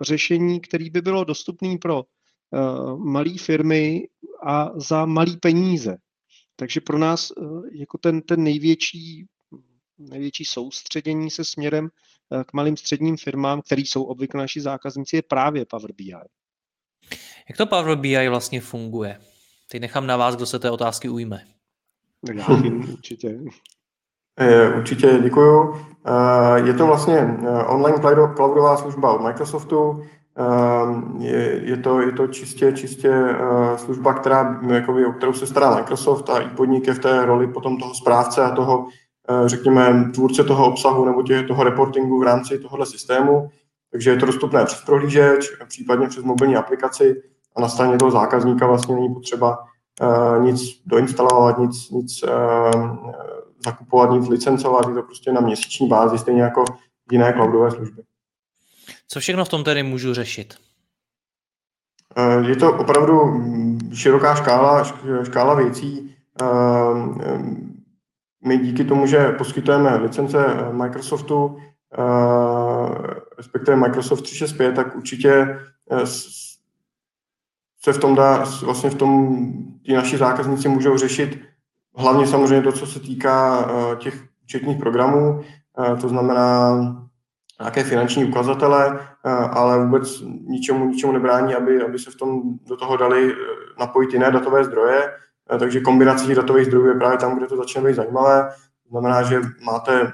řešení, 0.00 0.60
který 0.60 0.90
by 0.90 1.00
bylo 1.00 1.24
dostupné 1.24 1.78
pro 1.78 2.02
uh, 2.02 2.98
malé 2.98 3.38
firmy 3.38 4.08
a 4.46 4.80
za 4.80 5.06
malé 5.06 5.36
peníze. 5.42 5.96
Takže 6.56 6.80
pro 6.80 6.98
nás 6.98 7.30
uh, 7.30 7.66
jako 7.72 7.98
ten, 7.98 8.22
ten 8.22 8.42
největší, 8.42 9.26
největší 9.98 10.44
soustředění 10.44 11.30
se 11.30 11.44
směrem 11.44 11.88
k 12.46 12.52
malým 12.52 12.76
středním 12.76 13.16
firmám, 13.16 13.62
který 13.62 13.86
jsou 13.86 14.02
obvykle 14.02 14.40
naši 14.40 14.60
zákazníci, 14.60 15.16
je 15.16 15.22
právě 15.22 15.66
Power 15.66 15.92
BI. 15.92 16.12
Jak 17.48 17.56
to 17.56 17.66
Power 17.66 17.98
BI 17.98 18.28
vlastně 18.28 18.60
funguje? 18.60 19.20
Teď 19.70 19.80
nechám 19.80 20.06
na 20.06 20.16
vás, 20.16 20.36
kdo 20.36 20.46
se 20.46 20.58
té 20.58 20.70
otázky 20.70 21.08
ujme. 21.08 21.44
Já 22.34 22.46
určitě. 22.92 23.38
Určitě 24.76 25.18
děkuju. 25.22 25.74
Je 26.64 26.74
to 26.74 26.86
vlastně 26.86 27.38
online 27.66 27.98
cloudová 28.36 28.76
služba 28.76 29.12
od 29.12 29.22
Microsoftu. 29.22 30.04
Je, 31.18 31.60
je, 31.64 31.76
to, 31.76 32.00
je 32.00 32.12
to 32.12 32.26
čistě, 32.26 32.72
čistě 32.72 33.10
služba, 33.76 34.14
která, 34.14 34.60
jakoby, 34.72 35.06
o 35.06 35.12
kterou 35.12 35.32
se 35.32 35.46
stará 35.46 35.76
Microsoft 35.76 36.30
a 36.30 36.38
i 36.38 36.48
podnik 36.48 36.86
je 36.86 36.94
v 36.94 36.98
té 36.98 37.26
roli 37.26 37.46
potom 37.46 37.78
toho 37.78 37.94
správce 37.94 38.42
a 38.42 38.54
toho, 38.54 38.88
řekněme, 39.46 40.10
tvůrce 40.14 40.44
toho 40.44 40.66
obsahu 40.66 41.04
nebo 41.04 41.22
tě, 41.22 41.42
toho 41.42 41.64
reportingu 41.64 42.20
v 42.20 42.22
rámci 42.22 42.58
tohohle 42.58 42.86
systému. 42.86 43.50
Takže 43.92 44.10
je 44.10 44.16
to 44.16 44.26
dostupné 44.26 44.64
přes 44.64 44.84
prohlížeč, 44.84 45.50
případně 45.68 46.08
přes 46.08 46.24
mobilní 46.24 46.56
aplikaci 46.56 47.22
a 47.56 47.60
na 47.60 47.68
straně 47.68 47.96
toho 47.96 48.10
zákazníka 48.10 48.66
vlastně 48.66 48.94
není 48.94 49.14
potřeba 49.14 49.58
uh, 50.02 50.44
nic 50.44 50.60
doinstalovat, 50.86 51.58
nic, 51.58 51.90
nic 51.90 52.22
uh, 52.22 53.10
zakupovat, 53.64 54.10
nic 54.10 54.28
licencovat, 54.28 54.88
je 54.88 54.94
to 54.94 55.02
prostě 55.02 55.32
na 55.32 55.40
měsíční 55.40 55.88
bázi, 55.88 56.18
stejně 56.18 56.42
jako 56.42 56.64
jiné 57.12 57.32
cloudové 57.32 57.70
služby. 57.70 58.02
Co 59.08 59.20
všechno 59.20 59.44
v 59.44 59.48
tom 59.48 59.64
tedy 59.64 59.82
můžu 59.82 60.14
řešit? 60.14 60.54
Uh, 62.18 62.48
je 62.48 62.56
to 62.56 62.78
opravdu 62.78 63.42
široká 63.94 64.34
škála, 64.34 64.84
škála 65.22 65.54
věcí. 65.54 66.16
Uh, 66.42 67.24
my 68.44 68.58
díky 68.58 68.84
tomu, 68.84 69.06
že 69.06 69.32
poskytujeme 69.32 69.96
licence 69.96 70.38
Microsoftu, 70.72 71.56
respektive 73.36 73.76
Microsoft 73.76 74.22
365, 74.22 74.74
tak 74.74 74.96
určitě 74.96 75.58
eh, 75.90 76.06
se 77.80 77.92
v 77.92 77.98
tom 77.98 78.14
dá, 78.14 78.44
vlastně 78.62 78.90
v 78.90 78.94
tom 78.94 79.38
ti 79.82 79.94
naši 79.94 80.18
zákazníci 80.18 80.68
můžou 80.68 80.96
řešit 80.96 81.40
hlavně 81.96 82.26
samozřejmě 82.26 82.62
to, 82.62 82.72
co 82.72 82.86
se 82.86 83.00
týká 83.00 83.68
eh, 83.70 83.96
těch 83.96 84.24
účetních 84.44 84.78
programů, 84.78 85.40
eh, 85.40 85.96
to 85.96 86.08
znamená 86.08 86.74
nějaké 87.60 87.84
finanční 87.84 88.24
ukazatele, 88.24 89.08
ale 89.50 89.84
vůbec 89.84 90.22
ničemu, 90.46 90.84
ničemu 90.84 91.12
nebrání, 91.12 91.54
aby, 91.54 91.82
aby 91.82 91.98
se 91.98 92.10
v 92.10 92.16
tom 92.16 92.42
do 92.68 92.76
toho 92.76 92.96
dali 92.96 93.34
napojit 93.78 94.12
jiné 94.12 94.30
datové 94.30 94.64
zdroje, 94.64 95.10
takže 95.58 95.80
kombinace 95.80 96.34
datových 96.34 96.66
zdrojů 96.66 96.86
je 96.86 96.94
právě 96.94 97.18
tam, 97.18 97.38
kde 97.38 97.46
to 97.46 97.56
začne 97.56 97.82
být 97.82 97.94
zajímavé. 97.94 98.48
To 98.82 98.88
znamená, 98.90 99.22
že 99.22 99.40
máte 99.62 100.12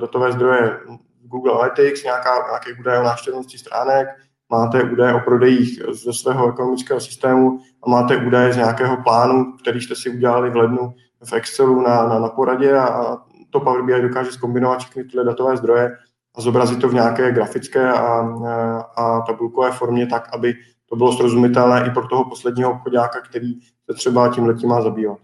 datové 0.00 0.32
zdroje 0.32 0.78
Google 1.22 1.52
Analytics, 1.52 2.04
nějaká, 2.04 2.46
nějaké 2.46 2.80
údaje 2.80 2.98
o 2.98 3.02
návštěvnosti 3.02 3.58
stránek, 3.58 4.08
máte 4.50 4.82
údaje 4.82 5.14
o 5.14 5.20
prodejích 5.20 5.82
ze 5.92 6.12
svého 6.12 6.48
ekonomického 6.48 7.00
systému 7.00 7.58
a 7.82 7.90
máte 7.90 8.16
údaje 8.16 8.52
z 8.52 8.56
nějakého 8.56 8.96
plánu, 8.96 9.52
který 9.62 9.80
jste 9.80 9.96
si 9.96 10.10
udělali 10.10 10.50
v 10.50 10.56
lednu 10.56 10.94
v 11.24 11.32
Excelu 11.32 11.80
na, 11.80 12.08
na, 12.08 12.18
na 12.18 12.28
poradě 12.28 12.72
a, 12.72 12.86
a 12.86 13.16
to 13.50 13.60
Power 13.60 13.82
BI 13.82 14.02
dokáže 14.02 14.32
zkombinovat 14.32 14.80
všechny 14.80 15.04
tyhle 15.04 15.24
datové 15.24 15.56
zdroje 15.56 15.96
a 16.34 16.40
zobrazit 16.40 16.80
to 16.80 16.88
v 16.88 16.94
nějaké 16.94 17.32
grafické 17.32 17.92
a, 17.92 18.28
a 18.96 19.20
tabulkové 19.20 19.72
formě 19.72 20.06
tak, 20.06 20.28
aby 20.34 20.54
to 20.88 20.96
bylo 20.96 21.12
srozumitelné 21.12 21.86
i 21.86 21.90
pro 21.90 22.08
toho 22.08 22.24
posledního 22.24 22.72
obchodáka, 22.72 23.20
který 23.20 23.54
se 23.90 23.96
třeba 23.96 24.34
tím 24.34 24.44
letím 24.44 24.68
má 24.68 24.82
zabývat. 24.82 25.18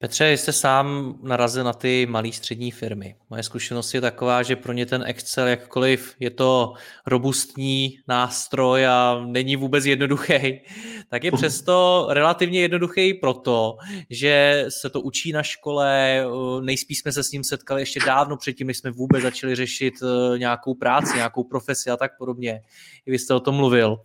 Petře, 0.00 0.32
jste 0.32 0.52
sám 0.52 1.18
narazil 1.22 1.64
na 1.64 1.72
ty 1.72 2.06
malé 2.10 2.32
střední 2.32 2.70
firmy. 2.70 3.14
Moje 3.30 3.42
zkušenost 3.42 3.94
je 3.94 4.00
taková, 4.00 4.42
že 4.42 4.56
pro 4.56 4.72
ně 4.72 4.86
ten 4.86 5.04
Excel, 5.06 5.46
jakkoliv 5.46 6.14
je 6.20 6.30
to 6.30 6.72
robustní 7.06 7.98
nástroj 8.08 8.86
a 8.86 9.22
není 9.26 9.56
vůbec 9.56 9.84
jednoduchý, 9.84 10.60
tak 11.10 11.24
je 11.24 11.32
přesto 11.36 12.06
relativně 12.10 12.60
jednoduchý 12.60 13.14
proto, 13.14 13.76
že 14.10 14.64
se 14.68 14.90
to 14.90 15.00
učí 15.00 15.32
na 15.32 15.42
škole, 15.42 16.24
nejspíš 16.60 16.98
jsme 16.98 17.12
se 17.12 17.22
s 17.22 17.30
ním 17.30 17.44
setkali 17.44 17.82
ještě 17.82 18.00
dávno 18.06 18.36
předtím, 18.36 18.66
než 18.66 18.78
jsme 18.78 18.90
vůbec 18.90 19.22
začali 19.22 19.54
řešit 19.54 19.94
eh, 20.02 20.38
nějakou 20.38 20.74
práci, 20.74 21.16
nějakou 21.16 21.44
profesi 21.44 21.90
a 21.90 21.96
tak 21.96 22.18
podobně. 22.18 22.60
I 23.06 23.10
vy 23.10 23.18
jste 23.18 23.34
o 23.34 23.40
tom 23.40 23.54
mluvil. 23.54 23.96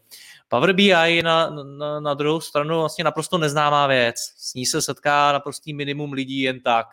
Power 0.54 0.74
BI 0.74 0.84
je 1.06 1.24
na, 1.24 1.50
na, 1.50 2.00
na 2.00 2.14
druhou 2.14 2.42
stranu 2.42 2.80
vlastně 2.80 3.04
naprosto 3.04 3.38
neznámá 3.38 3.88
věc. 3.88 4.16
S 4.38 4.54
ní 4.54 4.66
se 4.66 4.82
setká 4.82 5.32
naprostý 5.32 5.74
minimum 5.74 6.14
lidí 6.14 6.42
jen 6.42 6.60
tak. 6.60 6.88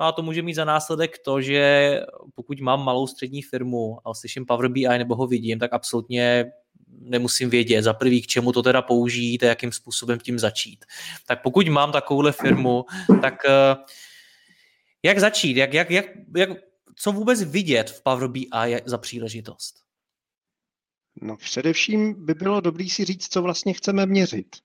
No 0.00 0.06
a 0.06 0.12
to 0.12 0.22
může 0.22 0.42
mít 0.42 0.54
za 0.54 0.64
následek 0.64 1.18
to, 1.24 1.40
že 1.40 2.00
pokud 2.34 2.60
mám 2.60 2.84
malou 2.84 3.06
střední 3.06 3.42
firmu 3.42 3.98
a 4.08 4.14
slyším 4.14 4.46
Power 4.46 4.68
BI 4.68 4.88
nebo 4.88 5.14
ho 5.14 5.26
vidím, 5.26 5.58
tak 5.58 5.72
absolutně 5.72 6.52
nemusím 6.88 7.50
vědět 7.50 7.82
za 7.82 7.92
prvý, 7.92 8.22
k 8.22 8.26
čemu 8.26 8.52
to 8.52 8.62
teda 8.62 8.82
použít 8.82 9.42
a 9.42 9.46
jakým 9.46 9.72
způsobem 9.72 10.18
tím 10.18 10.38
začít. 10.38 10.84
Tak 11.26 11.42
pokud 11.42 11.68
mám 11.68 11.92
takovouhle 11.92 12.32
firmu, 12.32 12.84
tak 13.20 13.34
eh, 13.44 13.76
jak 15.02 15.18
začít? 15.18 15.56
Jak, 15.56 15.74
jak, 15.74 15.90
jak, 15.90 16.06
jak, 16.36 16.50
co 16.96 17.12
vůbec 17.12 17.42
vidět 17.42 17.90
v 17.90 18.02
Power 18.02 18.28
BI 18.28 18.80
za 18.84 18.98
příležitost? 18.98 19.81
No 21.20 21.36
především 21.36 22.24
by 22.24 22.34
bylo 22.34 22.60
dobré 22.60 22.88
si 22.88 23.04
říct, 23.04 23.32
co 23.32 23.42
vlastně 23.42 23.72
chceme 23.72 24.06
měřit. 24.06 24.56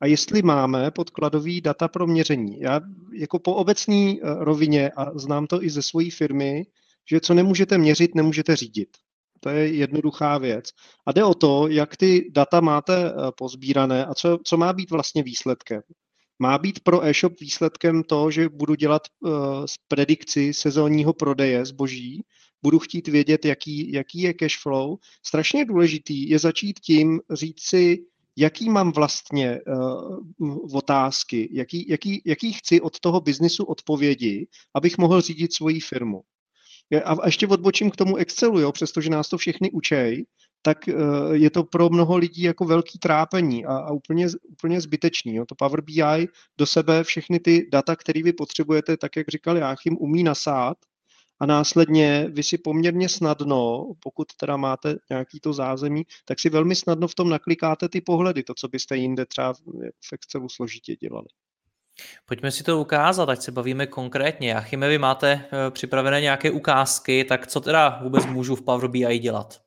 A 0.00 0.06
jestli 0.06 0.42
máme 0.42 0.90
podkladový 0.90 1.60
data 1.60 1.88
pro 1.88 2.06
měření. 2.06 2.60
Já 2.60 2.80
jako 3.12 3.38
po 3.38 3.54
obecní 3.54 4.20
eh, 4.22 4.44
rovině, 4.44 4.90
a 4.90 5.18
znám 5.18 5.46
to 5.46 5.64
i 5.64 5.70
ze 5.70 5.82
své 5.82 6.10
firmy, 6.10 6.66
že 7.10 7.20
co 7.20 7.34
nemůžete 7.34 7.78
měřit, 7.78 8.14
nemůžete 8.14 8.56
řídit. 8.56 8.88
To 9.40 9.48
je 9.48 9.74
jednoduchá 9.74 10.38
věc. 10.38 10.70
A 11.06 11.12
jde 11.12 11.24
o 11.24 11.34
to, 11.34 11.68
jak 11.68 11.96
ty 11.96 12.30
data 12.30 12.60
máte 12.60 13.06
eh, 13.06 13.12
pozbírané 13.36 14.06
a 14.06 14.14
co, 14.14 14.38
co 14.44 14.56
má 14.56 14.72
být 14.72 14.90
vlastně 14.90 15.22
výsledkem. 15.22 15.82
Má 16.42 16.58
být 16.58 16.80
pro 16.80 17.04
e-shop 17.04 17.40
výsledkem 17.40 18.02
to, 18.02 18.30
že 18.30 18.48
budu 18.48 18.74
dělat 18.74 19.02
uh, 19.20 19.30
predikci 19.88 20.54
sezónního 20.54 21.12
prodeje 21.12 21.66
zboží, 21.66 22.22
budu 22.62 22.78
chtít 22.78 23.08
vědět, 23.08 23.44
jaký, 23.44 23.92
jaký 23.92 24.20
je 24.20 24.34
cash 24.34 24.58
flow. 24.62 24.96
Strašně 25.26 25.64
důležitý 25.64 26.30
je 26.30 26.38
začít 26.38 26.80
tím 26.80 27.20
říct 27.32 27.62
si, 27.62 28.04
jaký 28.36 28.70
mám 28.70 28.92
vlastně 28.92 29.60
uh, 30.38 30.76
otázky, 30.76 31.48
jaký, 31.52 31.88
jaký, 31.88 32.22
jaký 32.24 32.52
chci 32.52 32.80
od 32.80 33.00
toho 33.00 33.20
biznisu 33.20 33.64
odpovědi, 33.64 34.46
abych 34.74 34.98
mohl 34.98 35.20
řídit 35.20 35.54
svoji 35.54 35.80
firmu. 35.80 36.22
A 37.04 37.26
ještě 37.26 37.46
odbočím 37.46 37.90
k 37.90 37.96
tomu 37.96 38.16
Excelu, 38.16 38.60
jo, 38.60 38.72
přestože 38.72 39.10
nás 39.10 39.28
to 39.28 39.38
všechny 39.38 39.70
učej, 39.70 40.26
tak 40.62 40.78
uh, 40.88 40.94
je 41.32 41.50
to 41.50 41.64
pro 41.64 41.88
mnoho 41.88 42.16
lidí 42.16 42.42
jako 42.42 42.64
velký 42.64 42.98
trápení 42.98 43.66
a, 43.66 43.76
a 43.76 43.92
úplně, 43.92 44.26
úplně 44.48 44.80
zbytečný. 44.80 45.34
Jo. 45.34 45.46
To 45.46 45.54
Power 45.54 45.80
BI 45.80 46.28
do 46.58 46.66
sebe 46.66 47.04
všechny 47.04 47.40
ty 47.40 47.68
data, 47.72 47.96
které 47.96 48.22
vy 48.22 48.32
potřebujete, 48.32 48.96
tak 48.96 49.16
jak 49.16 49.28
říkal 49.28 49.56
Jáchym, 49.56 49.96
umí 50.00 50.22
nasát 50.22 50.76
a 51.40 51.46
následně 51.46 52.26
vy 52.30 52.42
si 52.42 52.58
poměrně 52.58 53.08
snadno, 53.08 53.86
pokud 54.02 54.26
teda 54.40 54.56
máte 54.56 54.96
nějaký 55.10 55.40
to 55.40 55.52
zázemí, 55.52 56.02
tak 56.24 56.40
si 56.40 56.50
velmi 56.50 56.74
snadno 56.74 57.08
v 57.08 57.14
tom 57.14 57.28
naklikáte 57.28 57.88
ty 57.88 58.00
pohledy, 58.00 58.42
to, 58.42 58.54
co 58.54 58.68
byste 58.68 58.96
jinde 58.96 59.26
třeba 59.26 59.54
v 60.00 60.12
Excelu 60.12 60.48
složitě 60.48 60.96
dělali. 60.96 61.26
Pojďme 62.26 62.50
si 62.50 62.64
to 62.64 62.80
ukázat, 62.80 63.28
ať 63.28 63.42
se 63.42 63.52
bavíme 63.52 63.86
konkrétně. 63.86 64.54
Achime, 64.54 64.88
vy 64.88 64.98
máte 64.98 65.32
eh, 65.32 65.70
připravené 65.70 66.20
nějaké 66.20 66.50
ukázky, 66.50 67.24
tak 67.24 67.46
co 67.46 67.60
teda 67.60 68.00
vůbec 68.02 68.26
můžu 68.26 68.56
v 68.56 68.62
Power 68.62 68.88
BI 68.88 69.18
dělat? 69.18 69.60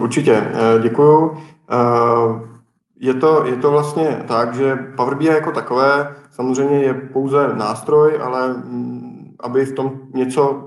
Určitě, 0.00 0.32
eh, 0.32 0.82
děkuju. 0.82 1.38
Eh, 1.70 2.54
je 3.00 3.14
to, 3.14 3.44
je 3.46 3.56
to 3.56 3.70
vlastně 3.70 4.24
tak, 4.28 4.54
že 4.54 4.76
Power 4.96 5.14
BI 5.14 5.26
jako 5.26 5.52
takové 5.52 6.16
samozřejmě 6.30 6.84
je 6.84 6.94
pouze 6.94 7.54
nástroj, 7.54 8.18
ale 8.22 8.54
mm, 8.54 9.13
aby 9.44 9.64
v 9.64 9.74
tom 9.74 10.00
něco 10.14 10.66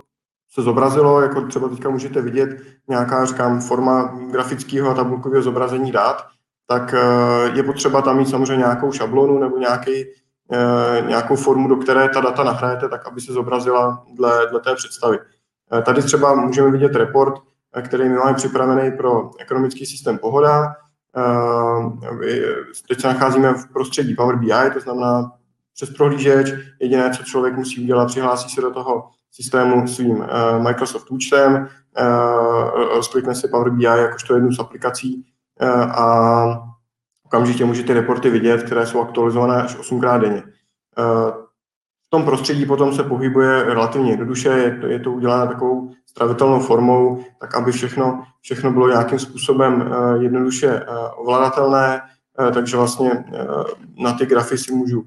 se 0.51 0.61
zobrazilo, 0.61 1.21
jako 1.21 1.41
třeba 1.41 1.69
teďka 1.69 1.89
můžete 1.89 2.21
vidět 2.21 2.49
nějaká, 2.89 3.25
říkám, 3.25 3.61
forma 3.61 4.19
grafického 4.31 4.89
a 4.89 4.93
tabulkového 4.93 5.43
zobrazení 5.43 5.91
dat, 5.91 6.27
tak 6.67 6.93
eh, 6.93 7.57
je 7.57 7.63
potřeba 7.63 8.01
tam 8.01 8.17
mít 8.17 8.29
samozřejmě 8.29 8.57
nějakou 8.57 8.91
šablonu 8.91 9.39
nebo 9.39 9.57
nějaký, 9.57 10.05
eh, 10.51 11.03
nějakou 11.07 11.35
formu, 11.35 11.67
do 11.67 11.75
které 11.75 12.09
ta 12.09 12.21
data 12.21 12.43
nahrajete, 12.43 12.89
tak 12.89 13.07
aby 13.07 13.21
se 13.21 13.33
zobrazila 13.33 14.03
dle, 14.13 14.47
dle 14.49 14.59
té 14.59 14.75
představy. 14.75 15.19
Eh, 15.73 15.81
tady 15.81 16.01
třeba 16.01 16.35
můžeme 16.35 16.71
vidět 16.71 16.95
report, 16.95 17.33
který 17.81 18.09
my 18.09 18.15
máme 18.15 18.33
připravený 18.33 18.91
pro 18.91 19.31
ekonomický 19.39 19.85
systém 19.85 20.17
Pohoda. 20.17 20.73
Teď 22.87 23.01
se 23.01 23.07
nacházíme 23.07 23.53
v 23.53 23.73
prostředí 23.73 24.15
Power 24.15 24.35
BI, 24.35 24.71
to 24.73 24.79
znamená 24.79 25.31
přes 25.77 25.89
prohlížeč. 25.89 26.53
Jediné, 26.81 27.11
co 27.11 27.23
člověk 27.23 27.57
musí 27.57 27.83
udělat, 27.83 28.05
přihlásí 28.05 28.49
se 28.49 28.61
do 28.61 28.71
toho 28.71 29.09
systému 29.31 29.87
svým 29.87 30.25
Microsoft 30.57 31.11
účtem, 31.11 31.67
rozklikne 32.95 33.35
si 33.35 33.47
Power 33.47 33.69
BI 33.69 33.83
jakožto 33.83 34.35
jednu 34.35 34.51
z 34.51 34.59
aplikací 34.59 35.25
a 35.91 36.07
okamžitě 37.25 37.65
můžete 37.65 37.93
reporty 37.93 38.29
vidět, 38.29 38.63
které 38.63 38.85
jsou 38.85 39.01
aktualizované 39.01 39.63
až 39.63 39.77
8krát 39.77 40.21
denně. 40.21 40.43
V 42.07 42.09
tom 42.09 42.25
prostředí 42.25 42.65
potom 42.65 42.93
se 42.93 43.03
pohybuje 43.03 43.63
relativně 43.63 44.11
jednoduše, 44.11 44.49
je 44.49 44.77
to, 44.81 44.87
je 44.87 44.99
to 44.99 45.11
uděláno 45.11 45.47
takovou 45.47 45.91
stravitelnou 46.05 46.59
formou, 46.59 47.23
tak 47.39 47.55
aby 47.55 47.71
všechno, 47.71 48.23
všechno 48.41 48.71
bylo 48.71 48.89
nějakým 48.89 49.19
způsobem 49.19 49.81
uh, 49.81 50.21
jednoduše 50.21 50.67
uh, 50.67 50.97
ovladatelné, 51.15 52.01
uh, 52.39 52.51
takže 52.51 52.77
vlastně 52.77 53.25
na 54.03 54.13
ty 54.13 54.25
grafy 54.25 54.57
si 54.57 54.73
můžu 54.73 55.03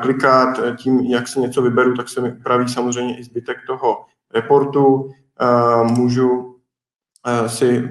klikat, 0.00 0.60
tím, 0.76 1.00
jak 1.00 1.28
si 1.28 1.40
něco 1.40 1.62
vyberu, 1.62 1.94
tak 1.94 2.08
se 2.08 2.20
mi 2.20 2.32
upraví 2.32 2.68
samozřejmě 2.68 3.18
i 3.18 3.24
zbytek 3.24 3.56
toho 3.66 4.04
reportu, 4.34 5.10
můžu 5.82 6.56
si 7.46 7.88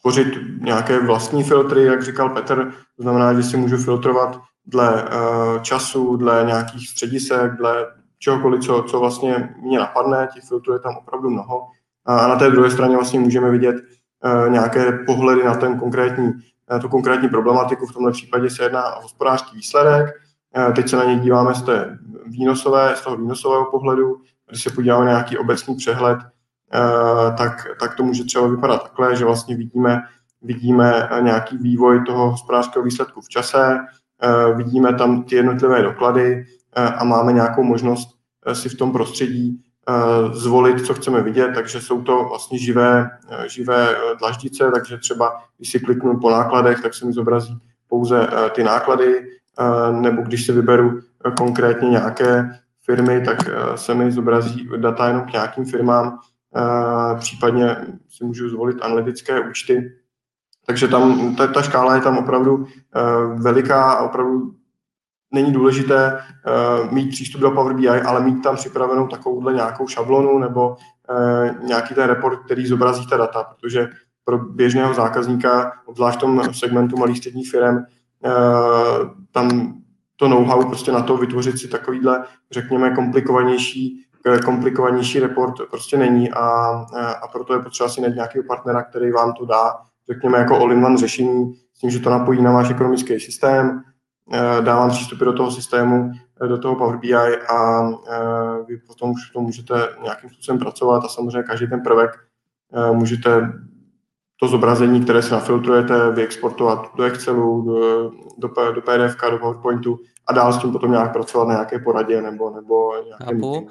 tvořit 0.00 0.28
nějaké 0.60 1.00
vlastní 1.00 1.44
filtry, 1.44 1.84
jak 1.84 2.02
říkal 2.02 2.28
Petr, 2.28 2.72
to 2.96 3.02
znamená, 3.02 3.34
že 3.34 3.42
si 3.42 3.56
můžu 3.56 3.76
filtrovat 3.76 4.40
dle 4.66 5.04
času, 5.62 6.16
dle 6.16 6.44
nějakých 6.46 6.88
středisek, 6.88 7.56
dle 7.56 7.86
čehokoliv, 8.18 8.64
co, 8.64 8.84
co 8.88 9.00
vlastně 9.00 9.54
mě 9.62 9.78
napadne, 9.78 10.28
těch 10.34 10.44
filtrů 10.44 10.72
je 10.72 10.78
tam 10.78 10.96
opravdu 10.96 11.30
mnoho. 11.30 11.66
A 12.04 12.28
na 12.28 12.36
té 12.36 12.50
druhé 12.50 12.70
straně 12.70 12.96
vlastně 12.96 13.20
můžeme 13.20 13.50
vidět 13.50 13.76
nějaké 14.48 14.92
pohledy 14.92 15.44
na 15.44 15.54
ten 15.54 15.78
konkrétní, 15.78 16.32
uh, 16.72 16.80
tu 16.80 16.88
konkrétní 16.88 17.28
problematiku. 17.28 17.86
V 17.86 17.92
tomto 17.92 18.10
případě 18.10 18.50
se 18.50 18.62
jedná 18.62 18.94
o 18.94 19.02
hospodářský 19.02 19.56
výsledek. 19.56 20.06
Teď 20.74 20.88
se 20.88 20.96
na 20.96 21.04
něj 21.04 21.18
díváme 21.18 21.54
z, 21.54 21.62
té 21.62 21.98
výnosové, 22.26 22.96
z 22.96 23.00
toho 23.00 23.16
výnosového 23.16 23.70
pohledu. 23.70 24.16
Když 24.48 24.62
se 24.62 24.70
podíváme 24.70 25.04
na 25.04 25.10
nějaký 25.10 25.38
obecný 25.38 25.76
přehled, 25.76 26.18
tak, 27.38 27.66
tak 27.80 27.94
to 27.94 28.02
může 28.02 28.24
třeba 28.24 28.46
vypadat 28.46 28.82
takhle, 28.82 29.16
že 29.16 29.24
vlastně 29.24 29.56
vidíme, 29.56 30.02
vidíme 30.42 31.08
nějaký 31.20 31.58
vývoj 31.58 32.04
toho 32.04 32.30
hospodářského 32.30 32.84
výsledku 32.84 33.20
v 33.20 33.28
čase, 33.28 33.78
vidíme 34.54 34.94
tam 34.94 35.22
ty 35.22 35.36
jednotlivé 35.36 35.82
doklady 35.82 36.44
a 36.98 37.04
máme 37.04 37.32
nějakou 37.32 37.62
možnost 37.62 38.08
si 38.52 38.68
v 38.68 38.76
tom 38.76 38.92
prostředí 38.92 39.62
zvolit, 40.32 40.86
co 40.86 40.94
chceme 40.94 41.22
vidět, 41.22 41.52
takže 41.54 41.80
jsou 41.80 42.02
to 42.02 42.24
vlastně 42.24 42.58
živé, 42.58 43.10
živé 43.46 43.96
dlaždice, 44.18 44.70
takže 44.74 44.98
třeba 44.98 45.42
když 45.56 45.70
si 45.70 45.80
kliknu 45.80 46.20
po 46.20 46.30
nákladech, 46.30 46.82
tak 46.82 46.94
se 46.94 47.06
mi 47.06 47.12
zobrazí 47.12 47.58
pouze 47.88 48.28
ty 48.52 48.64
náklady, 48.64 49.26
nebo 50.00 50.22
když 50.22 50.46
si 50.46 50.52
vyberu 50.52 51.00
konkrétně 51.38 51.88
nějaké 51.88 52.60
firmy, 52.84 53.20
tak 53.24 53.38
se 53.74 53.94
mi 53.94 54.12
zobrazí 54.12 54.68
data 54.76 55.08
jenom 55.08 55.22
k 55.22 55.32
nějakým 55.32 55.64
firmám, 55.64 56.18
případně 57.18 57.76
si 58.08 58.24
můžu 58.24 58.48
zvolit 58.48 58.76
analytické 58.82 59.40
účty. 59.40 59.92
Takže 60.66 60.88
tam 60.88 61.36
ta, 61.36 61.46
ta 61.46 61.62
škála 61.62 61.94
je 61.94 62.00
tam 62.00 62.18
opravdu 62.18 62.66
veliká 63.34 63.92
a 63.92 64.04
opravdu 64.04 64.54
není 65.34 65.52
důležité 65.52 66.20
mít 66.90 67.10
přístup 67.10 67.40
do 67.40 67.50
Power 67.50 67.74
BI, 67.76 67.88
ale 67.88 68.20
mít 68.20 68.42
tam 68.42 68.56
připravenou 68.56 69.06
takovouhle 69.06 69.52
nějakou 69.52 69.88
šablonu 69.88 70.38
nebo 70.38 70.76
nějaký 71.62 71.94
ten 71.94 72.04
report, 72.04 72.44
který 72.44 72.66
zobrazí 72.66 73.06
ta 73.06 73.16
data, 73.16 73.42
protože 73.42 73.88
pro 74.24 74.38
běžného 74.38 74.94
zákazníka, 74.94 75.72
obzvlášť 75.84 76.18
v 76.18 76.20
tom 76.20 76.54
segmentu 76.54 76.96
malých 76.96 77.18
středních 77.18 77.50
firm, 77.50 77.78
tam 79.32 79.74
to 80.16 80.28
know-how 80.28 80.68
prostě 80.68 80.92
na 80.92 81.02
to 81.02 81.16
vytvořit 81.16 81.58
si 81.58 81.68
takovýhle, 81.68 82.24
řekněme, 82.52 82.90
komplikovanější 82.90 84.06
komplikovanější 84.44 85.20
report 85.20 85.54
prostě 85.70 85.96
není 85.96 86.32
a, 86.32 86.46
a 87.22 87.28
proto 87.32 87.52
je 87.52 87.62
potřeba 87.62 87.88
si 87.88 88.00
najít 88.00 88.16
nějakého 88.16 88.44
partnera, 88.44 88.82
který 88.82 89.10
vám 89.10 89.32
to 89.32 89.46
dá, 89.46 89.74
řekněme, 90.10 90.38
jako 90.38 90.56
all-in-one 90.56 90.96
řešení, 90.96 91.54
s 91.74 91.80
tím, 91.80 91.90
že 91.90 92.00
to 92.00 92.10
napojí 92.10 92.42
na 92.42 92.52
váš 92.52 92.70
ekonomický 92.70 93.20
systém, 93.20 93.82
dá 94.60 94.76
vám 94.76 94.90
přístupy 94.90 95.24
do 95.24 95.32
toho 95.32 95.50
systému, 95.50 96.12
do 96.48 96.58
toho 96.58 96.76
Power 96.76 96.96
BI 96.96 97.14
a 97.48 97.90
vy 98.68 98.76
potom 98.76 99.10
už 99.10 99.30
to 99.30 99.40
můžete 99.40 99.88
nějakým 100.02 100.30
způsobem 100.30 100.58
pracovat 100.58 101.04
a 101.04 101.08
samozřejmě 101.08 101.42
každý 101.42 101.66
ten 101.66 101.80
prvek 101.80 102.10
můžete 102.92 103.52
to 104.40 104.48
zobrazení, 104.48 105.04
které 105.04 105.22
si 105.22 105.32
nafiltrujete, 105.32 106.10
vyexportovat 106.10 106.96
do 106.96 107.04
Excelu, 107.04 107.62
do, 107.62 108.10
do, 108.38 108.72
do 108.72 108.82
PDF, 108.82 109.16
do 109.30 109.38
PowerPointu 109.38 109.98
a 110.26 110.32
dál 110.32 110.52
s 110.52 110.58
tím 110.58 110.72
potom 110.72 110.90
nějak 110.90 111.12
pracovat 111.12 111.48
na 111.48 111.54
nějaké 111.54 111.78
poradě 111.78 112.22
nebo, 112.22 112.50
nebo 112.50 112.92
nějaké. 113.04 113.66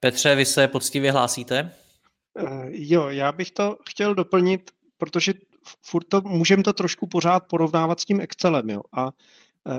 Petře, 0.00 0.34
vy 0.34 0.44
se 0.44 0.68
poctivě 0.68 1.12
hlásíte? 1.12 1.72
Uh, 2.42 2.66
jo, 2.68 3.08
já 3.08 3.32
bych 3.32 3.50
to 3.50 3.76
chtěl 3.88 4.14
doplnit, 4.14 4.70
protože 4.98 5.34
furt 5.82 6.04
to, 6.08 6.20
můžeme 6.20 6.62
to 6.62 6.72
trošku 6.72 7.06
pořád 7.06 7.42
porovnávat 7.48 8.00
s 8.00 8.04
tím 8.04 8.20
Excelem. 8.20 8.70
Jo. 8.70 8.80
A 8.92 9.04
uh, 9.04 9.10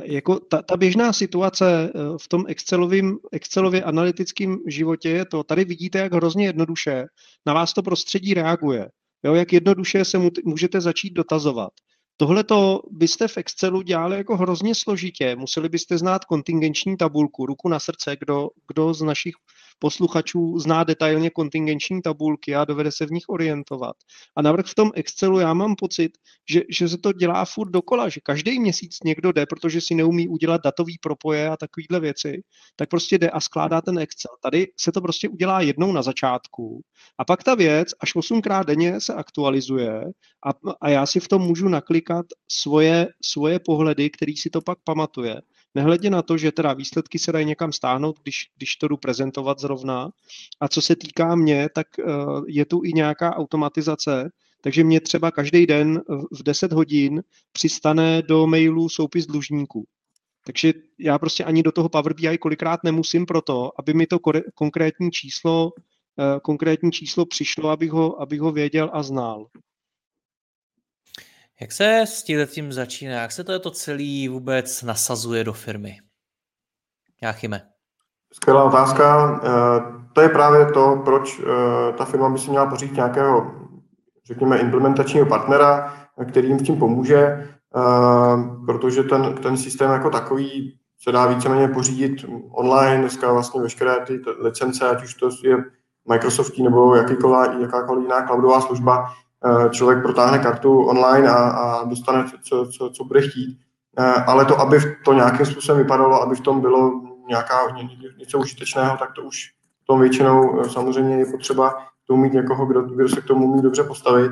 jako 0.03 0.39
ta, 0.39 0.61
ta 0.61 0.77
běžná 0.77 1.13
situace 1.13 1.91
uh, 1.93 2.17
v 2.17 2.27
tom 2.27 2.45
Excelovým, 2.47 3.17
Excelově 3.31 3.83
analytickém 3.83 4.57
životě 4.67 5.09
je 5.09 5.25
to, 5.25 5.43
tady 5.43 5.65
vidíte, 5.65 5.99
jak 5.99 6.13
hrozně 6.13 6.45
jednoduše 6.45 7.05
na 7.45 7.53
vás 7.53 7.73
to 7.73 7.83
prostředí 7.83 8.33
reaguje. 8.33 8.89
Jo, 9.23 9.35
jak 9.35 9.53
jednoduše 9.53 10.05
se 10.05 10.17
můžete 10.45 10.81
začít 10.81 11.13
dotazovat. 11.13 11.69
Tohle 12.17 12.43
to 12.43 12.81
byste 12.91 13.27
v 13.27 13.37
Excelu 13.37 13.81
dělali 13.81 14.17
jako 14.17 14.37
hrozně 14.37 14.75
složitě. 14.75 15.35
Museli 15.35 15.69
byste 15.69 15.97
znát 15.97 16.25
kontingenční 16.25 16.97
tabulku, 16.97 17.45
ruku 17.45 17.69
na 17.69 17.79
srdce, 17.79 18.17
kdo, 18.19 18.49
kdo 18.67 18.93
z 18.93 19.01
našich 19.01 19.33
posluchačů 19.79 20.59
zná 20.59 20.83
detailně 20.83 21.29
kontingenční 21.29 22.01
tabulky 22.01 22.55
a 22.55 22.65
dovede 22.65 22.91
se 22.91 23.05
v 23.05 23.11
nich 23.11 23.23
orientovat. 23.29 23.95
A 24.35 24.41
navrh 24.41 24.65
v 24.65 24.75
tom 24.75 24.91
Excelu 24.95 25.39
já 25.39 25.53
mám 25.53 25.75
pocit, 25.75 26.11
že, 26.49 26.61
že 26.69 26.89
se 26.89 26.97
to 26.97 27.13
dělá 27.13 27.45
furt 27.45 27.69
dokola, 27.69 28.09
že 28.09 28.21
každý 28.23 28.59
měsíc 28.59 28.97
někdo 29.05 29.31
jde, 29.31 29.45
protože 29.45 29.81
si 29.81 29.95
neumí 29.95 30.27
udělat 30.27 30.61
datový 30.63 30.97
propoje 31.01 31.49
a 31.49 31.57
takovéhle 31.57 31.99
věci, 31.99 32.41
tak 32.75 32.89
prostě 32.89 33.17
jde 33.17 33.29
a 33.29 33.39
skládá 33.39 33.81
ten 33.81 33.99
Excel. 33.99 34.31
Tady 34.41 34.67
se 34.79 34.91
to 34.91 35.01
prostě 35.01 35.29
udělá 35.29 35.61
jednou 35.61 35.91
na 35.91 36.01
začátku 36.01 36.81
a 37.17 37.25
pak 37.25 37.43
ta 37.43 37.55
věc 37.55 37.89
až 37.99 38.15
osmkrát 38.15 38.67
denně 38.67 39.01
se 39.01 39.13
aktualizuje 39.13 40.01
a, 40.45 40.49
a 40.81 40.89
já 40.89 41.05
si 41.05 41.19
v 41.19 41.27
tom 41.27 41.41
můžu 41.41 41.67
naklikat 41.67 42.25
svoje, 42.51 43.07
svoje 43.23 43.59
pohledy, 43.59 44.09
který 44.09 44.37
si 44.37 44.49
to 44.49 44.61
pak 44.61 44.77
pamatuje. 44.83 45.41
Nehledě 45.75 46.09
na 46.09 46.21
to, 46.21 46.37
že 46.37 46.51
teda 46.51 46.73
výsledky 46.73 47.19
se 47.19 47.31
dají 47.31 47.45
někam 47.45 47.73
stáhnout, 47.73 48.19
když, 48.23 48.35
když 48.57 48.75
to 48.75 48.87
jdu 48.87 48.97
prezentovat 48.97 49.59
zrovna. 49.59 50.09
A 50.59 50.67
co 50.67 50.81
se 50.81 50.95
týká 50.95 51.35
mě, 51.35 51.69
tak 51.75 51.87
uh, 51.97 52.43
je 52.47 52.65
tu 52.65 52.81
i 52.83 52.93
nějaká 52.93 53.35
automatizace, 53.35 54.29
takže 54.61 54.83
mě 54.83 55.01
třeba 55.01 55.31
každý 55.31 55.65
den 55.65 56.01
v 56.31 56.43
10 56.43 56.71
hodin 56.73 57.23
přistane 57.51 58.21
do 58.21 58.47
mailu 58.47 58.89
soupis 58.89 59.25
dlužníků. 59.25 59.85
Takže 60.45 60.73
já 60.99 61.19
prostě 61.19 61.43
ani 61.43 61.63
do 61.63 61.71
toho 61.71 61.89
Power 61.89 62.13
BI 62.13 62.37
kolikrát 62.37 62.83
nemusím 62.83 63.25
proto, 63.25 63.71
aby 63.79 63.93
mi 63.93 64.07
to 64.07 64.19
konkrétní 64.55 65.11
číslo, 65.11 65.65
uh, 65.65 66.39
konkrétní 66.43 66.91
číslo 66.91 67.25
přišlo, 67.25 67.69
abych 67.69 67.91
ho, 67.91 68.21
abych 68.21 68.41
ho 68.41 68.51
věděl 68.51 68.89
a 68.93 69.03
znal. 69.03 69.45
Jak 71.61 71.71
se 71.71 71.99
s 71.99 72.23
tím 72.23 72.73
začíná? 72.73 73.21
Jak 73.21 73.31
se 73.31 73.43
to, 73.43 73.59
to 73.59 73.71
celý 73.71 74.27
vůbec 74.27 74.83
nasazuje 74.83 75.43
do 75.43 75.53
firmy? 75.53 75.97
Jáchyme. 77.21 77.61
Skvělá 78.33 78.63
otázka. 78.63 79.39
Eh, 79.43 79.49
to 80.13 80.21
je 80.21 80.29
právě 80.29 80.65
to, 80.65 81.01
proč 81.05 81.39
eh, 81.39 81.93
ta 81.93 82.05
firma 82.05 82.29
by 82.29 82.39
si 82.39 82.49
měla 82.49 82.65
pořídit 82.65 82.95
nějakého, 82.95 83.51
řekněme, 84.25 84.57
implementačního 84.57 85.25
partnera, 85.25 85.93
který 86.29 86.47
jim 86.47 86.59
s 86.59 86.63
tím 86.63 86.79
pomůže, 86.79 87.17
eh, 87.17 87.49
protože 88.65 89.03
ten, 89.03 89.35
ten 89.35 89.57
systém 89.57 89.91
jako 89.91 90.09
takový 90.09 90.79
se 91.01 91.11
dá 91.11 91.25
víceméně 91.25 91.67
pořídit 91.67 92.25
online. 92.51 93.01
Dneska 93.01 93.33
vlastně 93.33 93.61
veškeré 93.61 93.99
ty 94.05 94.21
licence, 94.39 94.89
ať 94.89 95.03
už 95.03 95.13
to 95.13 95.29
je 95.43 95.57
Microsoft 96.09 96.57
nebo 96.57 96.95
jakýkoliv, 96.95 97.61
jakákoliv 97.61 98.03
jiná 98.03 98.27
cloudová 98.27 98.61
služba, 98.61 99.13
člověk 99.69 100.01
protáhne 100.01 100.39
kartu 100.39 100.83
online 100.83 101.29
a, 101.29 101.35
a 101.35 101.83
dostane, 101.85 102.25
co, 102.43 102.67
co, 102.77 102.89
co 102.89 103.03
bude 103.03 103.21
chtít. 103.21 103.59
ale 104.27 104.45
to, 104.45 104.59
aby 104.59 104.79
to 105.05 105.13
nějakým 105.13 105.45
způsobem 105.45 105.81
vypadalo, 105.81 106.21
aby 106.21 106.35
v 106.35 106.41
tom 106.41 106.61
bylo 106.61 106.91
nějaká, 107.27 107.55
něco 108.17 108.39
užitečného, 108.39 108.97
tak 108.97 109.13
to 109.13 109.21
už 109.21 109.51
v 109.83 109.85
tom 109.85 110.01
většinou 110.01 110.63
samozřejmě 110.63 111.17
je 111.17 111.25
potřeba 111.25 111.77
to 112.07 112.17
mít 112.17 112.33
někoho, 112.33 112.65
kdo, 112.65 112.81
kdo 112.81 113.09
se 113.09 113.21
k 113.21 113.25
tomu 113.25 113.45
umí 113.45 113.61
dobře 113.61 113.83
postavit. 113.83 114.31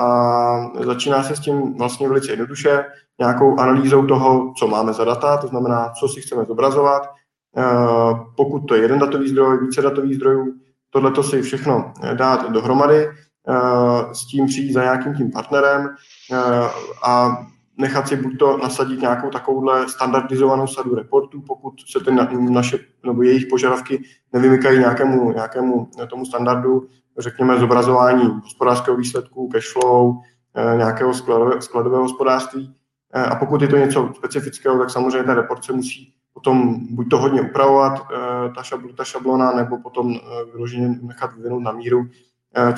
A 0.00 0.70
začíná 0.84 1.22
se 1.22 1.36
s 1.36 1.40
tím 1.40 1.78
vlastně 1.78 2.08
velice 2.08 2.32
jednoduše, 2.32 2.84
nějakou 3.18 3.60
analýzou 3.60 4.06
toho, 4.06 4.52
co 4.58 4.68
máme 4.68 4.92
za 4.92 5.04
data, 5.04 5.36
to 5.36 5.46
znamená, 5.46 5.92
co 6.00 6.08
si 6.08 6.20
chceme 6.20 6.44
zobrazovat. 6.44 7.02
Pokud 8.36 8.60
to 8.60 8.74
je 8.74 8.82
jeden 8.82 8.98
datový 8.98 9.28
zdroj, 9.28 9.58
více 9.58 9.82
datových 9.82 10.16
zdrojů, 10.16 10.54
tohle 10.90 11.24
si 11.24 11.42
všechno 11.42 11.92
dát 12.14 12.50
dohromady, 12.50 13.08
s 14.12 14.26
tím 14.26 14.46
přijít 14.46 14.72
za 14.72 14.82
nějakým 14.82 15.14
tím 15.14 15.30
partnerem 15.30 15.88
a 17.04 17.38
nechat 17.78 18.08
si 18.08 18.16
buď 18.16 18.38
to 18.38 18.56
nasadit 18.56 19.00
nějakou 19.00 19.30
takovouhle 19.30 19.88
standardizovanou 19.88 20.66
sadu 20.66 20.94
reportů, 20.94 21.42
pokud 21.46 21.74
se 21.92 22.00
ty 22.04 22.10
naše 22.50 22.78
nebo 23.06 23.22
jejich 23.22 23.46
požadavky 23.46 24.02
nevymykají 24.32 24.78
nějakému, 24.78 25.32
nějakému 25.32 25.88
tomu 26.10 26.26
standardu, 26.26 26.88
řekněme 27.18 27.58
zobrazování 27.58 28.24
hospodářského 28.42 28.96
výsledku, 28.96 29.48
cashflow, 29.48 30.14
eh, 30.54 30.76
nějakého 30.76 31.14
skladové, 31.14 31.62
skladového 31.62 32.02
hospodářství. 32.02 32.74
Eh, 33.14 33.24
a 33.24 33.36
pokud 33.36 33.62
je 33.62 33.68
to 33.68 33.76
něco 33.76 34.12
specifického, 34.16 34.78
tak 34.78 34.90
samozřejmě 34.90 35.22
ten 35.22 35.34
report 35.34 35.64
se 35.64 35.72
musí 35.72 36.14
potom 36.34 36.86
buď 36.90 37.10
to 37.10 37.18
hodně 37.18 37.40
upravovat, 37.40 37.92
eh, 37.92 38.52
ta, 38.54 38.62
ta 38.96 39.04
šablona, 39.04 39.52
nebo 39.52 39.78
potom 39.78 40.14
vyloženě 40.52 40.88
nechat 41.02 41.36
vyvinout 41.36 41.60
na 41.60 41.72
míru, 41.72 42.04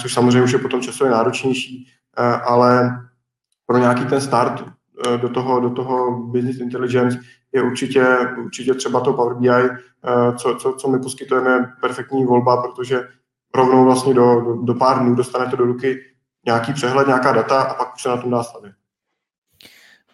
což 0.01 0.15
samozřejmě 0.15 0.43
už 0.43 0.53
je 0.53 0.59
potom 0.59 0.81
časově 0.81 1.13
náročnější, 1.13 1.89
ale 2.45 3.01
pro 3.67 3.79
nějaký 3.79 4.05
ten 4.05 4.21
start 4.21 4.65
Eh, 5.07 5.19
do 5.19 5.29
toho, 5.29 5.61
do 5.61 5.71
toho 5.71 6.23
business 6.23 6.61
intelligence 6.61 7.19
je 7.53 7.63
určitě, 7.63 8.19
určitě 8.45 8.75
třeba 8.75 9.01
to 9.01 9.13
Power 9.13 9.35
BI, 9.35 9.49
eh, 9.49 10.37
co, 10.37 10.55
co, 10.55 10.73
co 10.73 10.89
my 10.89 10.99
poskytujeme, 10.99 11.73
perfektní 11.81 12.25
volba, 12.25 12.63
protože 12.63 13.09
rovnou 13.55 13.85
vlastně 13.85 14.15
do, 14.15 14.41
do, 14.41 14.57
do 14.63 14.75
pár 14.75 14.99
dnů 14.99 15.15
dostanete 15.15 15.57
do 15.57 15.65
ruky 15.65 16.01
nějaký 16.47 16.73
přehled, 16.73 17.07
nějaká 17.07 17.33
data 17.33 17.63
a 17.63 17.75
pak 17.75 17.95
už 17.95 18.03
se 18.03 18.09
na 18.09 18.17
tom 18.17 18.31
dá 18.31 18.43
stavit. 18.43 18.73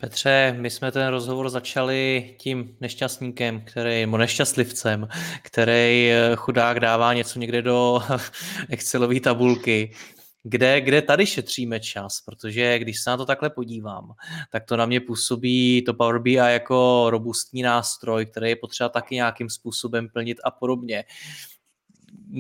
Petře, 0.01 0.57
my 0.61 0.71
jsme 0.71 0.93
ten 0.93 1.09
rozhovor 1.09 1.51
začali 1.51 2.35
tím 2.39 2.77
nešťastníkem, 2.81 3.61
který, 3.61 4.01
nebo 4.01 4.17
nešťastlivcem, 4.17 5.09
který 5.43 6.11
eh, 6.11 6.37
chudák 6.37 6.81
dává 6.81 7.15
něco 7.15 7.39
někde 7.39 7.63
do 7.63 8.01
Excelové 8.69 9.21
tabulky 9.21 9.95
kde, 10.43 10.81
kde 10.81 11.03
tady 11.03 11.27
šetříme 11.27 11.81
čas, 11.81 12.21
protože 12.21 12.79
když 12.79 13.01
se 13.01 13.11
na 13.11 13.17
to 13.17 13.27
takhle 13.27 13.51
podívám, 13.51 14.13
tak 14.53 14.65
to 14.65 14.77
na 14.77 14.87
mě 14.87 15.01
působí 15.01 15.83
to 15.83 15.95
Power 15.95 16.19
BI 16.19 16.33
jako 16.33 17.07
robustní 17.11 17.63
nástroj, 17.63 18.27
který 18.27 18.49
je 18.49 18.57
potřeba 18.57 18.89
taky 18.89 19.15
nějakým 19.15 19.51
způsobem 19.51 20.09
plnit 20.09 20.39
a 20.45 20.51
podobně. 20.51 21.05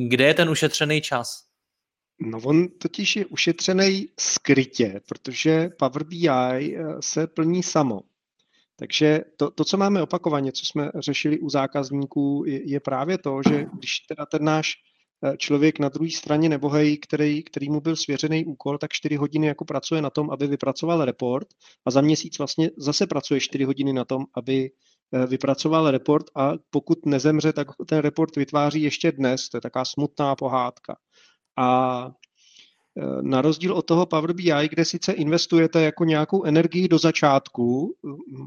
Kde 0.08 0.24
je 0.24 0.34
ten 0.34 0.50
ušetřený 0.50 1.00
čas? 1.00 1.49
No 2.20 2.38
on 2.44 2.68
totiž 2.68 3.16
je 3.16 3.26
ušetřený 3.26 4.08
skrytě, 4.20 5.00
protože 5.08 5.70
Power 5.78 6.04
BI 6.04 6.28
eh, 6.28 6.82
se 7.00 7.26
plní 7.26 7.62
samo. 7.62 8.00
Takže 8.76 9.20
to, 9.36 9.50
to, 9.50 9.64
co 9.64 9.76
máme 9.76 10.02
opakovaně, 10.02 10.52
co 10.52 10.66
jsme 10.66 10.90
řešili 10.94 11.38
u 11.38 11.50
zákazníků, 11.50 12.44
je, 12.46 12.70
je 12.70 12.80
právě 12.80 13.18
to, 13.18 13.40
že 13.48 13.66
když 13.72 14.00
teda 14.00 14.26
ten 14.26 14.44
náš 14.44 14.74
Eh, 15.24 15.36
člověk 15.36 15.78
na 15.78 15.88
druhé 15.88 16.10
straně 16.10 16.48
nebohej, 16.48 16.98
který, 16.98 17.42
který 17.42 17.70
mu 17.70 17.80
byl 17.80 17.96
svěřený 17.96 18.44
úkol, 18.44 18.78
tak 18.78 18.92
4 18.92 19.16
hodiny 19.16 19.46
jako 19.46 19.64
pracuje 19.64 20.02
na 20.02 20.10
tom, 20.10 20.30
aby 20.30 20.46
vypracoval 20.46 21.04
report 21.04 21.48
a 21.84 21.90
za 21.90 22.00
měsíc 22.00 22.38
vlastně 22.38 22.70
zase 22.76 23.06
pracuje 23.06 23.40
4 23.40 23.64
hodiny 23.64 23.92
na 23.92 24.04
tom, 24.04 24.24
aby 24.34 24.70
eh, 25.12 25.26
vypracoval 25.26 25.90
report 25.90 26.26
a 26.34 26.52
pokud 26.70 27.06
nezemře, 27.06 27.52
tak 27.52 27.68
ten 27.86 27.98
report 27.98 28.36
vytváří 28.36 28.82
ještě 28.82 29.12
dnes. 29.12 29.48
To 29.48 29.56
je 29.56 29.60
taková 29.60 29.84
smutná 29.84 30.36
pohádka. 30.36 30.96
A 31.60 32.10
eh, 32.98 33.22
na 33.22 33.42
rozdíl 33.42 33.72
od 33.72 33.86
toho 33.86 34.06
Power 34.06 34.32
BI, 34.32 34.68
kde 34.70 34.84
sice 34.84 35.12
investujete 35.12 35.82
jako 35.82 36.04
nějakou 36.04 36.44
energii 36.44 36.88
do 36.88 36.98
začátku, 36.98 37.94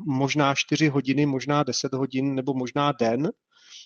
možná 0.06 0.56
4 0.56 0.88
hodiny, 0.88 1.26
možná 1.26 1.64
10 1.64 1.94
hodin 1.94 2.36
nebo 2.36 2.54
možná 2.54 2.92
den, 2.92 3.32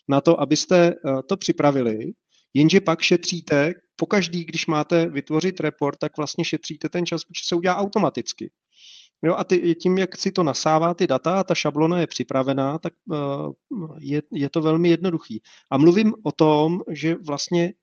na 0.09 0.21
to, 0.21 0.41
abyste 0.41 0.93
to 1.27 1.37
připravili, 1.37 2.13
Jenže 2.57 2.81
pak 2.81 3.01
šetříte, 3.01 3.73
pokaždý, 3.95 4.45
když 4.45 4.67
máte 4.67 5.05
vytvořit 5.05 5.59
report, 5.59 5.99
tak 5.99 6.17
vlastně 6.17 6.45
šetříte 6.45 6.89
ten 6.89 7.05
čas, 7.05 7.23
protože 7.23 7.41
se 7.45 7.55
udělá 7.55 7.75
automaticky. 7.75 8.51
Jo, 9.23 9.35
a 9.35 9.43
ty, 9.43 9.75
tím, 9.75 9.97
jak 9.97 10.17
si 10.17 10.31
to 10.31 10.43
nasává 10.43 10.93
ty 10.93 11.07
data 11.07 11.39
a 11.39 11.43
ta 11.43 11.55
šablona 11.55 11.99
je 11.99 12.07
připravená, 12.07 12.79
tak 12.79 12.93
uh, 13.05 13.53
je, 13.99 14.21
je 14.33 14.49
to 14.49 14.61
velmi 14.61 14.89
jednoduchý. 14.89 15.41
A 15.71 15.77
mluvím 15.77 16.13
o 16.23 16.31
tom, 16.31 16.81
že 16.89 17.15
vlastně 17.15 17.73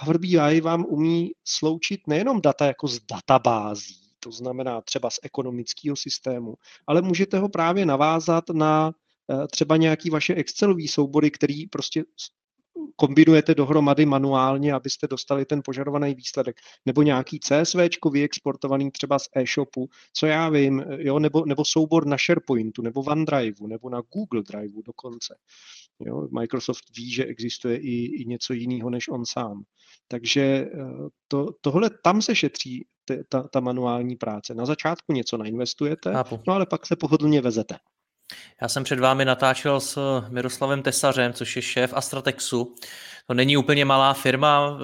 Power 0.00 0.18
BI 0.18 0.60
vám 0.60 0.84
umí 0.88 1.30
sloučit 1.44 2.00
nejenom 2.06 2.40
data 2.40 2.66
jako 2.66 2.88
z 2.88 3.00
databází, 3.00 4.06
to 4.20 4.32
znamená 4.32 4.80
třeba 4.80 5.10
z 5.10 5.18
ekonomického 5.22 5.96
systému, 5.96 6.54
ale 6.86 7.02
můžete 7.02 7.38
ho 7.38 7.48
právě 7.48 7.86
navázat 7.86 8.50
na 8.50 8.92
uh, 9.26 9.46
třeba 9.46 9.76
nějaký 9.76 10.10
vaše 10.10 10.34
Excelové 10.34 10.88
soubory, 10.88 11.30
který 11.30 11.66
prostě 11.66 12.04
kombinujete 12.96 13.54
dohromady 13.54 14.06
manuálně, 14.06 14.72
abyste 14.72 15.06
dostali 15.06 15.44
ten 15.44 15.60
požadovaný 15.64 16.14
výsledek. 16.14 16.56
Nebo 16.86 17.02
nějaký 17.02 17.40
CSV 17.40 17.78
vyexportovaný 18.12 18.90
třeba 18.90 19.18
z 19.18 19.28
e-shopu, 19.36 19.88
co 20.12 20.26
já 20.26 20.48
vím, 20.48 20.84
jo, 20.98 21.18
nebo, 21.18 21.46
nebo 21.46 21.64
soubor 21.64 22.06
na 22.06 22.16
SharePointu, 22.26 22.82
nebo 22.82 23.00
OneDriveu, 23.00 23.66
nebo 23.66 23.90
na 23.90 24.02
Google 24.14 24.42
Driveu 24.42 24.82
dokonce. 24.82 25.36
Jo, 26.00 26.28
Microsoft 26.30 26.84
ví, 26.96 27.12
že 27.12 27.24
existuje 27.24 27.76
i, 27.76 28.22
i 28.22 28.24
něco 28.24 28.52
jiného 28.52 28.90
než 28.90 29.08
on 29.08 29.26
sám. 29.26 29.62
Takže 30.08 30.42
eh, 30.42 30.68
to, 31.28 31.46
tohle 31.60 31.90
tam 32.04 32.22
se 32.22 32.34
šetří 32.34 32.86
ta, 33.28 33.42
ta 33.42 33.60
manuální 33.60 34.16
práce. 34.16 34.54
Na 34.54 34.66
začátku 34.66 35.12
něco 35.12 35.36
nainvestujete, 35.36 36.12
Chápu. 36.12 36.40
no 36.46 36.54
ale 36.54 36.66
pak 36.66 36.86
se 36.86 36.96
pohodlně 36.96 37.40
vezete. 37.40 37.76
Já 38.62 38.68
jsem 38.68 38.84
před 38.84 39.00
vámi 39.00 39.24
natáčel 39.24 39.80
s 39.80 40.22
Miroslavem 40.28 40.82
Tesařem, 40.82 41.32
což 41.32 41.56
je 41.56 41.62
šéf 41.62 41.92
Astratexu. 41.94 42.74
To 43.26 43.34
není 43.34 43.56
úplně 43.56 43.84
malá 43.84 44.14
firma. 44.14 44.70
Eh, 44.70 44.82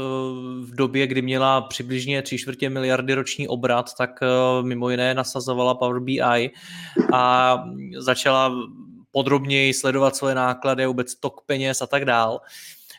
v 0.64 0.74
době, 0.74 1.06
kdy 1.06 1.22
měla 1.22 1.60
přibližně 1.60 2.22
tři 2.22 2.38
čtvrtě 2.38 2.70
miliardy 2.70 3.14
roční 3.14 3.48
obrat, 3.48 3.94
tak 3.98 4.10
eh, 4.22 4.26
mimo 4.62 4.90
jiné 4.90 5.14
nasazovala 5.14 5.74
Power 5.74 6.00
BI 6.00 6.50
a 7.12 7.64
začala 7.98 8.54
podrobněji 9.10 9.74
sledovat 9.74 10.16
svoje 10.16 10.34
náklady, 10.34 10.86
vůbec 10.86 11.14
tok 11.14 11.40
peněz 11.46 11.82
a 11.82 11.86
tak 11.86 12.04
dál. 12.04 12.40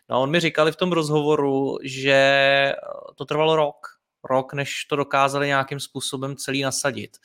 No 0.10 0.16
a 0.16 0.20
on 0.20 0.32
mi 0.32 0.40
říkal 0.40 0.72
v 0.72 0.76
tom 0.76 0.92
rozhovoru, 0.92 1.78
že 1.84 2.74
to 3.16 3.26
trvalo 3.26 3.56
rok, 3.56 3.76
rok, 4.30 4.54
než 4.54 4.86
to 4.86 4.96
dokázali 4.96 5.48
nějakým 5.48 5.80
způsobem 5.80 6.36
celý 6.36 6.62
nasadit 6.62 7.18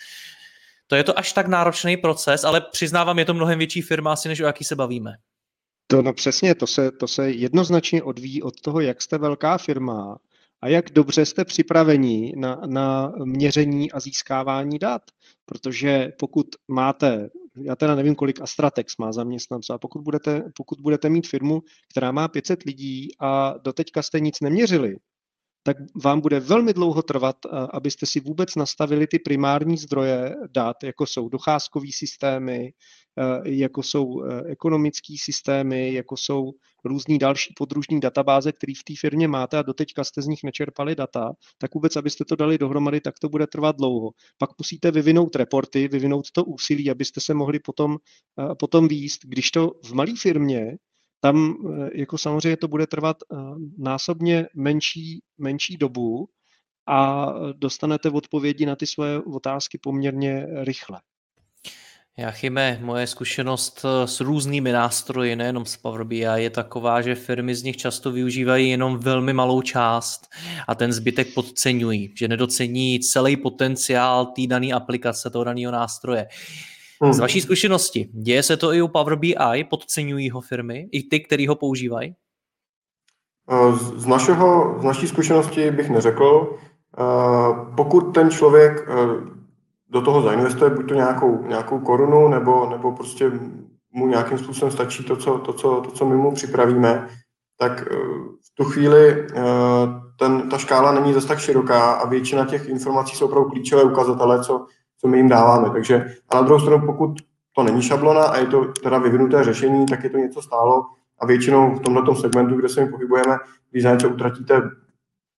to 0.89 0.97
je 0.97 1.05
to 1.05 1.19
až 1.19 1.33
tak 1.33 1.47
náročný 1.47 1.97
proces, 1.97 2.45
ale 2.45 2.61
přiznávám, 2.61 3.19
je 3.19 3.25
to 3.25 3.35
mnohem 3.35 3.59
větší 3.59 3.83
firma 3.83 4.13
asi, 4.13 4.29
než 4.29 4.41
o 4.41 4.47
jaký 4.47 4.65
se 4.65 4.77
bavíme. 4.77 5.13
To 5.87 6.03
no 6.03 6.13
přesně, 6.13 6.55
to 6.55 6.67
se, 6.67 6.91
to 6.91 7.09
se 7.09 7.31
jednoznačně 7.31 8.03
odvíjí 8.03 8.43
od 8.43 8.61
toho, 8.61 8.81
jak 8.81 9.03
jste 9.03 9.19
velká 9.19 9.59
firma 9.59 10.19
a 10.63 10.69
jak 10.69 10.91
dobře 10.91 11.27
jste 11.27 11.45
připraveni 11.45 12.33
na, 12.37 12.61
na 12.67 13.13
měření 13.25 13.93
a 13.93 14.01
získávání 14.01 14.79
dat. 14.79 15.03
Protože 15.47 16.13
pokud 16.19 16.47
máte, 16.69 17.29
já 17.63 17.77
teda 17.77 17.95
nevím, 17.95 18.15
kolik 18.15 18.41
Astratex 18.41 18.97
má 18.97 19.13
zaměstnanců, 19.13 19.73
a 19.73 19.79
pokud 19.79 20.03
budete, 20.03 20.43
pokud 20.57 20.81
budete 20.81 21.09
mít 21.09 21.29
firmu, 21.29 21.63
která 21.91 22.13
má 22.13 22.29
500 22.29 22.63
lidí 22.63 23.09
a 23.21 23.55
doteďka 23.63 24.03
jste 24.03 24.21
nic 24.21 24.41
neměřili, 24.41 24.97
tak 25.63 25.77
vám 26.05 26.21
bude 26.21 26.41
velmi 26.41 26.73
dlouho 26.73 27.03
trvat, 27.03 27.37
eh, 27.47 27.49
abyste 27.73 28.07
si 28.07 28.21
vůbec 28.21 28.55
nastavili 28.55 29.07
ty 29.07 29.19
primární 29.19 29.77
zdroje 29.77 30.35
dat, 30.51 30.77
jako 30.85 31.07
jsou 31.07 31.29
docházkové 31.29 31.87
systémy, 31.93 32.73
eh, 33.19 33.51
jako 33.51 33.83
jsou 33.83 34.23
eh, 34.25 34.43
ekonomické 34.47 35.15
systémy, 35.21 35.93
jako 35.95 36.17
jsou 36.17 36.53
různý 36.85 37.19
další 37.19 37.55
podružní 37.59 38.01
databáze, 38.01 38.53
které 38.53 38.73
v 38.81 38.85
té 38.85 38.95
firmě 39.01 39.29
máte 39.29 39.59
a 39.59 39.63
doteďka 39.63 40.05
jste 40.05 40.23
z 40.23 40.27
nich 40.27 40.41
nečerpali 40.45 40.95
data, 40.95 41.33
tak 41.59 41.75
vůbec, 41.75 41.97
abyste 41.97 42.25
to 42.25 42.37
dali 42.37 42.59
dohromady, 42.59 43.01
tak 43.01 43.19
to 43.19 43.29
bude 43.29 43.47
trvat 43.47 43.77
dlouho. 43.77 44.11
Pak 44.39 44.51
musíte 44.59 44.91
vyvinout 44.91 45.37
reporty, 45.37 45.89
vyvinout 45.89 46.31
to 46.33 46.45
úsilí, 46.45 46.91
abyste 46.91 47.21
se 47.21 47.35
mohli 47.35 47.59
potom, 47.59 47.97
potom 48.59 48.89
výst. 48.89 49.21
Když 49.25 49.51
to 49.51 49.73
v 49.85 49.93
malé 49.93 50.13
firmě 50.17 50.77
tam 51.21 51.55
eh, 51.55 51.91
jako 51.95 52.19
samozřejmě 52.19 52.57
to 52.57 52.69
bude 52.69 52.87
trvat 52.87 53.17
eh, 53.23 53.37
násobně 53.79 54.47
menší, 54.55 55.23
menší 55.39 55.77
dobu 55.77 56.29
a 56.89 57.33
dostanete 57.53 58.11
odpovědi 58.11 58.67
na 58.67 58.77
ty 58.77 58.87
svoje 58.87 59.21
otázky 59.21 59.79
poměrně 59.79 60.47
rychle. 60.51 61.01
Jachime, 62.21 62.79
moje 62.83 63.07
zkušenost 63.07 63.85
eh, 63.85 64.07
s 64.07 64.21
různými 64.21 64.73
nástroji, 64.73 65.37
nejenom 65.37 65.67
s 65.67 65.77
Power 65.77 66.05
BI, 66.05 66.17
je 66.35 66.51
taková, 66.51 67.03
že 67.03 67.15
firmy 67.15 67.55
z 67.55 67.63
nich 67.63 67.77
často 67.77 68.13
využívají 68.13 68.71
jenom 68.71 68.99
velmi 68.99 69.33
malou 69.33 69.63
část 69.63 70.29
a 70.69 70.75
ten 70.75 70.93
zbytek 70.93 71.35
podceňují, 71.35 72.15
že 72.19 72.29
nedocení 72.29 73.01
celý 73.01 73.37
potenciál 73.37 74.27
té 74.27 74.47
dané 74.47 74.73
aplikace, 74.73 75.31
toho 75.31 75.45
daného 75.45 75.73
nástroje. 75.73 76.27
Hmm. 77.03 77.13
Z 77.13 77.19
vaší 77.19 77.41
zkušenosti, 77.41 78.09
děje 78.13 78.43
se 78.43 78.57
to 78.57 78.73
i 78.73 78.83
u 78.83 78.89
Power 78.89 79.17
BI, 79.17 79.65
podceňují 79.71 80.31
ho 80.31 80.41
firmy, 80.41 80.89
i 80.93 81.03
ty, 81.03 81.21
který 81.21 81.47
ho 81.47 81.55
používají? 81.55 82.15
Z, 83.97 84.07
našeho, 84.07 84.77
z 84.81 84.85
naší 84.85 85.09
zkušenosti 85.09 85.71
bych 85.71 85.91
neřekl. 85.91 86.59
Pokud 87.77 88.01
ten 88.01 88.31
člověk 88.31 88.89
do 89.91 90.01
toho 90.01 90.23
zainvestuje 90.23 90.71
buď 90.71 90.89
to 90.89 90.95
nějakou, 90.95 91.47
nějakou 91.47 91.79
korunu, 91.79 92.29
nebo, 92.29 92.67
nebo 92.71 92.93
prostě 92.93 93.31
mu 93.93 94.07
nějakým 94.07 94.39
způsobem 94.39 94.73
stačí 94.73 95.05
to 95.05 95.17
co, 95.17 95.39
to, 95.39 95.53
co, 95.53 95.81
to, 95.81 95.91
co 95.91 96.07
my 96.07 96.17
mu 96.17 96.35
připravíme, 96.35 97.09
tak 97.59 97.89
eh, 97.91 97.97
v 98.45 98.55
tu 98.55 98.65
chvíli 98.65 99.27
eh, 99.31 99.45
ten, 100.19 100.49
ta 100.49 100.59
škála 100.59 100.93
není 100.93 101.13
zase 101.13 101.29
tak 101.29 101.39
široká 101.39 101.93
a 101.93 102.09
většina 102.09 102.45
těch 102.45 102.69
informací 102.69 103.17
jsou 103.17 103.27
opravdu 103.27 103.51
klíčové 103.51 103.83
ukazatele, 103.83 104.45
co, 104.45 104.67
co 105.01 105.09
my 105.09 105.17
jim 105.17 105.29
dáváme. 105.29 105.71
Takže 105.71 106.15
a 106.29 106.37
na 106.37 106.43
druhou 106.43 106.61
stranu, 106.61 106.87
pokud 106.87 107.11
to 107.53 107.63
není 107.63 107.83
šablona 107.83 108.23
a 108.23 108.37
je 108.37 108.47
to 108.47 108.65
teda 108.83 108.99
vyvinuté 108.99 109.45
řešení, 109.45 109.87
tak 109.87 110.05
je 110.05 110.11
to 110.11 110.19
něco 110.19 110.43
stálo 110.43 110.87
a 111.21 111.27
většinou 111.27 111.75
v 111.75 111.81
tomto 111.81 112.15
segmentu, 112.15 112.57
kde 112.57 112.69
se 112.69 112.85
mi 112.85 112.91
pohybujeme, 112.91 113.37
když 113.71 113.83
za 113.83 113.93
něco 113.93 114.09
utratíte 114.09 114.63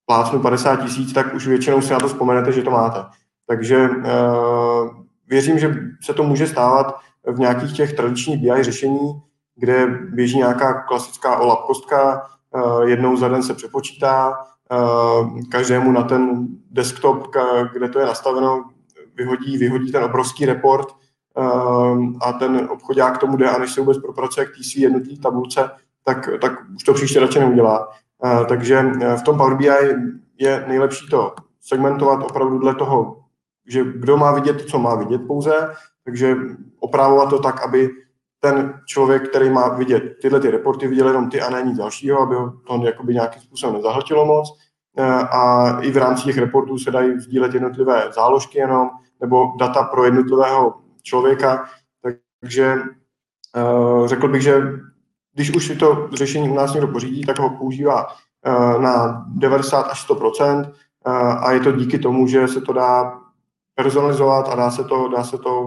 plácnu 0.06 0.40
50 0.40 0.76
tisíc, 0.76 1.12
tak 1.12 1.34
už 1.34 1.46
většinou 1.46 1.82
si 1.82 1.92
na 1.92 1.98
to 1.98 2.08
vzpomenete, 2.08 2.52
že 2.52 2.62
to 2.62 2.70
máte. 2.70 3.04
Takže 3.46 3.88
uh, 3.88 4.88
věřím, 5.26 5.58
že 5.58 5.74
se 6.02 6.14
to 6.14 6.22
může 6.22 6.46
stávat 6.46 7.00
v 7.26 7.38
nějakých 7.38 7.76
těch 7.76 7.92
tradičních 7.92 8.38
BI 8.38 8.62
řešení, 8.62 9.22
kde 9.56 9.86
běží 9.86 10.36
nějaká 10.36 10.82
klasická 10.82 11.36
OLAP 11.36 11.60
kostka, 11.60 12.26
uh, 12.50 12.82
jednou 12.82 13.16
za 13.16 13.28
den 13.28 13.42
se 13.42 13.54
přepočítá, 13.54 14.34
uh, 14.72 15.40
každému 15.48 15.92
na 15.92 16.02
ten 16.02 16.48
desktop, 16.70 17.36
kde 17.72 17.88
to 17.88 18.00
je 18.00 18.06
nastaveno, 18.06 18.64
vyhodí, 19.20 19.58
vyhodí 19.58 19.92
ten 19.92 20.04
obrovský 20.04 20.46
report 20.46 20.88
a 22.20 22.32
ten 22.32 22.68
obchodák 22.70 23.14
k 23.14 23.18
tomu 23.18 23.36
jde 23.36 23.50
a 23.50 23.58
než 23.58 23.72
se 23.72 23.80
vůbec 23.80 23.98
propracuje 23.98 24.46
k 24.46 24.50
TC 24.50 24.76
jednotlivý 24.76 25.18
tabulce, 25.18 25.70
tak, 26.04 26.28
tak 26.40 26.52
už 26.76 26.84
to 26.84 26.94
příště 26.94 27.20
radši 27.20 27.38
neudělá. 27.38 27.88
Takže 28.48 28.82
v 29.16 29.22
tom 29.22 29.36
Power 29.36 29.54
BI 29.54 29.68
je 30.38 30.64
nejlepší 30.68 31.08
to 31.08 31.34
segmentovat 31.60 32.22
opravdu 32.22 32.58
dle 32.58 32.74
toho 32.74 33.20
že 33.70 33.84
kdo 33.84 34.16
má 34.16 34.32
vidět 34.32 34.52
to, 34.52 34.64
co 34.64 34.78
má 34.78 34.94
vidět 34.94 35.26
pouze, 35.26 35.74
takže 36.04 36.36
opravovat 36.80 37.30
to 37.30 37.38
tak, 37.38 37.62
aby 37.62 37.90
ten 38.40 38.80
člověk, 38.86 39.28
který 39.28 39.50
má 39.50 39.68
vidět 39.68 40.02
tyhle 40.22 40.40
ty 40.40 40.50
reporty, 40.50 40.88
viděl 40.88 41.08
jenom 41.08 41.30
ty 41.30 41.40
a 41.40 41.50
ne 41.50 41.62
nic 41.62 41.78
dalšího, 41.78 42.20
aby 42.20 42.34
ho 42.34 42.50
to 42.50 42.80
jakoby 42.84 43.14
nějakým 43.14 43.42
způsobem 43.42 43.74
nezahltilo 43.74 44.26
moc. 44.26 44.58
Eh, 44.98 45.04
a 45.30 45.70
i 45.80 45.90
v 45.90 45.96
rámci 45.96 46.24
těch 46.24 46.38
reportů 46.38 46.78
se 46.78 46.90
dají 46.90 47.20
sdílet 47.20 47.54
jednotlivé 47.54 48.02
záložky 48.14 48.58
jenom, 48.58 48.90
nebo 49.20 49.52
data 49.58 49.82
pro 49.82 50.04
jednotlivého 50.04 50.74
člověka. 51.02 51.64
Takže 52.40 52.76
eh, 53.56 54.08
řekl 54.08 54.28
bych, 54.28 54.42
že 54.42 54.62
když 55.34 55.50
už 55.50 55.66
si 55.66 55.76
to 55.76 56.08
řešení 56.12 56.48
u 56.48 56.54
nás 56.54 56.72
někdo 56.72 56.88
pořídí, 56.88 57.24
tak 57.24 57.38
ho 57.38 57.50
používá 57.50 58.06
eh, 58.46 58.82
na 58.82 59.24
90 59.28 59.80
až 59.80 60.08
100% 60.10 60.72
a 61.40 61.52
je 61.52 61.60
to 61.60 61.72
díky 61.72 61.98
tomu, 61.98 62.26
že 62.26 62.48
se 62.48 62.60
to 62.60 62.72
dá 62.72 63.20
personalizovat 63.74 64.48
a 64.48 64.54
dá 64.54 64.70
se 64.70 64.84
to, 64.84 65.08
dá 65.08 65.24
se 65.24 65.38
to 65.38 65.66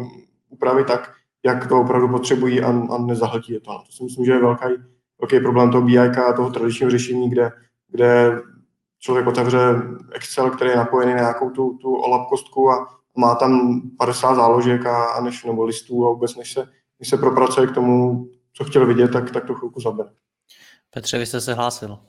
upravit 0.50 0.88
tak, 0.88 1.12
jak 1.46 1.68
to 1.68 1.82
opravdu 1.82 2.10
potřebují 2.10 2.62
a, 2.64 2.70
a 2.70 2.98
nezahltí 2.98 3.54
je 3.54 3.60
to. 3.60 3.72
To 3.72 3.92
si 3.92 4.04
myslím, 4.04 4.26
že 4.26 4.32
je 4.32 4.42
velký, 4.42 4.66
velký 5.22 5.40
problém 5.40 5.72
toho 5.72 5.86
BI 5.86 6.00
a 6.00 6.34
toho 6.34 6.50
tradičního 6.50 6.92
řešení, 6.92 7.30
kde, 7.30 7.52
kde 7.88 8.42
člověk 9.00 9.28
otevře 9.28 9.60
Excel, 10.12 10.50
který 10.50 10.70
je 10.70 10.78
napojený 10.78 11.14
na 11.14 11.20
nějakou 11.20 11.50
tu, 11.50 11.78
tu 11.82 11.96
OLAP 11.96 12.30
kostku 12.30 12.72
a 12.72 12.88
má 13.18 13.36
tam 13.36 13.82
50 13.98 14.36
záložek 14.36 14.86
a, 14.86 15.06
a 15.06 15.22
než, 15.22 15.44
nebo 15.44 15.64
listů 15.64 16.08
a 16.08 16.10
vůbec 16.10 16.36
než 16.36 16.54
se, 16.54 16.68
než 17.00 17.10
se 17.10 17.18
propracuje 17.18 17.68
k 17.68 17.74
tomu, 17.74 18.28
co 18.54 18.64
chtěl 18.64 18.86
vidět, 18.88 19.08
tak, 19.08 19.32
tak 19.32 19.46
to 19.46 19.54
chvilku 19.54 19.82
zabere. 19.82 20.10
Petře, 20.90 21.18
vy 21.18 21.26
jste 21.26 21.42
se 21.42 21.54
hlásil. 21.54 22.00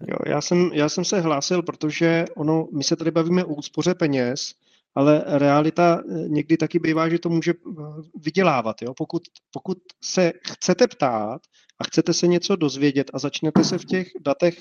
Jo, 0.00 0.16
já, 0.26 0.40
jsem, 0.40 0.70
já 0.72 0.88
jsem 0.88 1.04
se 1.04 1.20
hlásil, 1.20 1.62
protože 1.62 2.24
ono, 2.36 2.68
my 2.72 2.84
se 2.84 2.96
tady 2.96 3.10
bavíme 3.10 3.44
o 3.44 3.54
úspoře 3.54 3.94
peněz, 3.94 4.54
ale 4.94 5.24
realita 5.26 6.00
eh, 6.00 6.28
někdy 6.28 6.56
taky 6.56 6.78
bývá, 6.78 7.08
že 7.08 7.18
to 7.18 7.28
může 7.28 7.50
eh, 7.50 7.82
vydělávat. 8.20 8.82
Jo? 8.82 8.94
Pokud, 8.94 9.22
pokud 9.50 9.78
se 10.04 10.32
chcete 10.50 10.86
ptát 10.86 11.40
a 11.78 11.84
chcete 11.84 12.14
se 12.14 12.26
něco 12.26 12.56
dozvědět 12.56 13.10
a 13.14 13.18
začnete 13.18 13.64
se 13.64 13.78
v 13.78 13.84
těch 13.84 14.08
datech 14.20 14.58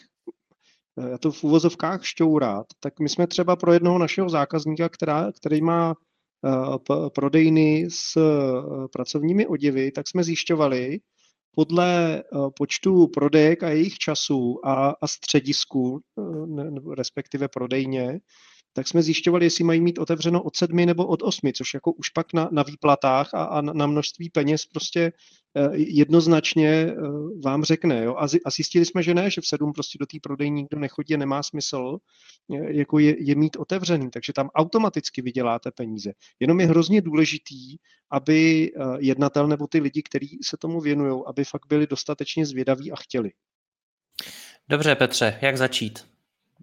já 1.11 1.17
to 1.17 1.31
v 1.31 1.43
úvozovkách 1.43 2.05
šťourat, 2.05 2.65
tak 2.79 2.99
my 2.99 3.09
jsme 3.09 3.27
třeba 3.27 3.55
pro 3.55 3.73
jednoho 3.73 3.97
našeho 3.97 4.29
zákazníka, 4.29 4.89
která, 4.89 5.31
který 5.31 5.61
má 5.61 5.95
prodejny 7.15 7.85
s 7.89 8.17
pracovními 8.93 9.47
oděvy, 9.47 9.91
tak 9.91 10.07
jsme 10.07 10.23
zjišťovali 10.23 10.99
podle 11.55 12.23
počtu 12.57 13.07
prodejek 13.07 13.63
a 13.63 13.69
jejich 13.69 13.97
času 13.97 14.59
a, 14.63 14.95
a 15.01 15.07
středisku, 15.07 15.99
respektive 16.97 17.47
prodejně, 17.47 18.19
tak 18.73 18.87
jsme 18.87 19.03
zjišťovali, 19.03 19.45
jestli 19.45 19.63
mají 19.63 19.81
mít 19.81 19.99
otevřeno 19.99 20.43
od 20.43 20.55
sedmi 20.55 20.85
nebo 20.85 21.07
od 21.07 21.21
osmi, 21.21 21.53
což 21.53 21.73
jako 21.73 21.91
už 21.91 22.09
pak 22.09 22.33
na, 22.33 22.49
na 22.51 22.63
výplatách 22.63 23.33
a, 23.33 23.43
a 23.43 23.61
na 23.61 23.87
množství 23.87 24.29
peněz 24.29 24.65
prostě 24.65 25.11
eh, 25.57 25.69
jednoznačně 25.73 26.69
eh, 26.69 26.95
vám 27.43 27.63
řekne. 27.63 28.03
Jo? 28.03 28.15
A, 28.15 28.27
a 28.45 28.49
zjistili 28.49 28.85
jsme, 28.85 29.03
že 29.03 29.13
ne, 29.13 29.29
že 29.29 29.41
v 29.41 29.47
sedm 29.47 29.73
prostě 29.73 29.97
do 29.99 30.05
té 30.05 30.17
prodejní 30.23 30.55
nikdo 30.55 30.79
nechodí 30.79 31.13
a 31.13 31.17
nemá 31.17 31.43
smysl 31.43 31.97
eh, 32.53 32.73
jako 32.73 32.99
je, 32.99 33.23
je 33.23 33.35
mít 33.35 33.55
otevřený, 33.55 34.09
takže 34.09 34.33
tam 34.33 34.49
automaticky 34.55 35.21
vyděláte 35.21 35.71
peníze. 35.71 36.11
Jenom 36.39 36.59
je 36.59 36.67
hrozně 36.67 37.01
důležitý, 37.01 37.77
aby 38.11 38.71
jednatel 38.97 39.47
nebo 39.47 39.67
ty 39.67 39.79
lidi, 39.79 40.03
kteří 40.03 40.39
se 40.43 40.57
tomu 40.57 40.81
věnují, 40.81 41.23
aby 41.27 41.45
fakt 41.45 41.65
byli 41.69 41.87
dostatečně 41.87 42.45
zvědaví 42.45 42.91
a 42.91 42.95
chtěli. 42.95 43.31
Dobře, 44.69 44.95
Petře, 44.95 45.39
jak 45.41 45.57
začít? 45.57 46.12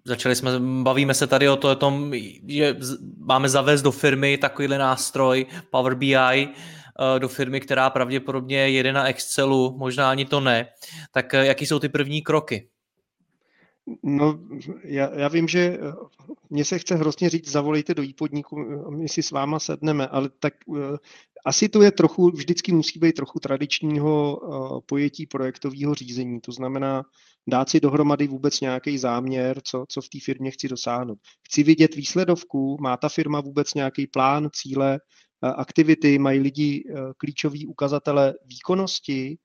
Začali 0.05 0.35
jsme, 0.35 0.51
bavíme 0.59 1.13
se 1.13 1.27
tady 1.27 1.49
o 1.49 1.55
to, 1.55 1.71
o 1.71 1.75
tom, 1.75 2.13
že 2.47 2.75
máme 3.17 3.49
zavést 3.49 3.81
do 3.81 3.91
firmy 3.91 4.37
takovýhle 4.37 4.77
nástroj 4.77 5.45
Power 5.69 5.95
BI, 5.95 6.15
eh, 6.15 7.19
do 7.19 7.27
firmy, 7.27 7.59
která 7.59 7.89
pravděpodobně 7.89 8.69
jede 8.69 8.93
na 8.93 9.07
Excelu, 9.07 9.77
možná 9.77 10.09
ani 10.09 10.25
to 10.25 10.39
ne. 10.39 10.67
Tak 11.11 11.33
eh, 11.33 11.45
jaký 11.45 11.65
jsou 11.65 11.79
ty 11.79 11.89
první 11.89 12.21
kroky? 12.21 12.69
No, 14.03 14.39
já, 14.83 15.19
já 15.19 15.27
vím, 15.27 15.47
že 15.47 15.59
eh, 15.59 15.93
mně 16.49 16.65
se 16.65 16.79
chce 16.79 16.95
hrozně 16.95 17.29
říct, 17.29 17.51
zavolejte 17.51 17.93
do 17.93 18.01
výpodníku, 18.01 18.55
my 18.89 19.09
si 19.09 19.23
s 19.23 19.31
váma 19.31 19.59
sedneme, 19.59 20.07
ale 20.07 20.29
tak 20.39 20.53
asi 21.45 21.69
to 21.69 21.81
je 21.81 21.91
trochu, 21.91 22.29
vždycky 22.31 22.71
musí 22.71 22.99
být 22.99 23.15
trochu 23.15 23.39
tradičního 23.39 24.41
pojetí 24.85 25.25
projektového 25.25 25.95
řízení. 25.95 26.41
To 26.41 26.51
znamená, 26.51 27.03
dát 27.47 27.69
si 27.69 27.79
dohromady 27.79 28.27
vůbec 28.27 28.61
nějaký 28.61 28.97
záměr, 28.97 29.61
co, 29.63 29.85
co 29.89 30.01
v 30.01 30.09
té 30.09 30.19
firmě 30.23 30.51
chci 30.51 30.67
dosáhnout. 30.67 31.17
Chci 31.47 31.63
vidět 31.63 31.95
výsledovku, 31.95 32.77
má 32.81 32.97
ta 32.97 33.09
firma 33.09 33.41
vůbec 33.41 33.73
nějaký 33.73 34.07
plán, 34.07 34.49
cíle, 34.53 34.99
aktivity, 35.41 36.19
mají 36.19 36.39
lidi 36.39 36.83
klíčový 37.17 37.67
ukazatele 37.67 38.33
výkonnosti, 38.45 39.37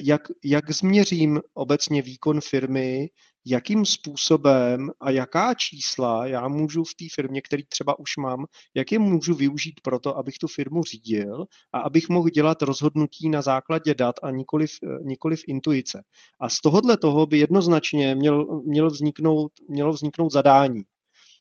jak, 0.00 0.22
jak 0.44 0.70
změřím 0.70 1.40
obecně 1.54 2.02
výkon 2.02 2.40
firmy, 2.40 3.08
jakým 3.46 3.86
způsobem 3.86 4.90
a 5.00 5.10
jaká 5.10 5.54
čísla 5.54 6.26
já 6.26 6.48
můžu 6.48 6.84
v 6.84 6.94
té 6.94 7.04
firmě, 7.14 7.42
který 7.42 7.64
třeba 7.64 7.98
už 7.98 8.16
mám, 8.16 8.46
jak 8.74 8.92
je 8.92 8.98
můžu 8.98 9.34
využít 9.34 9.80
pro 9.82 9.98
to, 9.98 10.16
abych 10.16 10.38
tu 10.38 10.46
firmu 10.46 10.82
řídil 10.82 11.46
a 11.72 11.78
abych 11.78 12.08
mohl 12.08 12.28
dělat 12.28 12.62
rozhodnutí 12.62 13.28
na 13.28 13.42
základě 13.42 13.94
dat 13.94 14.16
a 14.22 14.30
nikoliv, 14.30 14.70
nikoliv 15.02 15.40
intuice. 15.48 16.02
A 16.40 16.48
z 16.48 16.60
tohohle 16.60 16.96
toho 16.96 17.26
by 17.26 17.38
jednoznačně 17.38 18.14
měl, 18.14 18.62
mělo, 18.66 18.90
vzniknout, 18.90 19.52
mělo 19.68 19.92
vzniknout 19.92 20.32
zadání. 20.32 20.82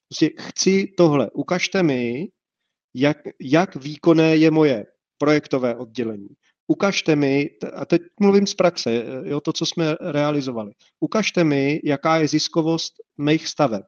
Prostě 0.10 0.30
chci 0.40 0.94
tohle, 0.98 1.32
ukažte 1.32 1.84
mi, 1.84 2.28
jak, 2.94 3.18
jak 3.42 3.76
výkonné 3.76 4.36
je 4.36 4.52
moje 4.52 4.86
projektové 5.18 5.76
oddělení 5.76 6.30
ukažte 6.68 7.16
mi, 7.16 7.50
a 7.74 7.86
teď 7.86 8.02
mluvím 8.20 8.48
z 8.48 8.54
praxe, 8.54 9.04
jo, 9.24 9.42
to, 9.42 9.54
co 9.54 9.66
jsme 9.66 9.96
realizovali, 10.02 10.72
ukažte 11.00 11.44
mi, 11.44 11.82
jaká 11.84 12.18
je 12.18 12.28
ziskovost 12.28 12.94
mých 13.18 13.48
staveb. 13.48 13.84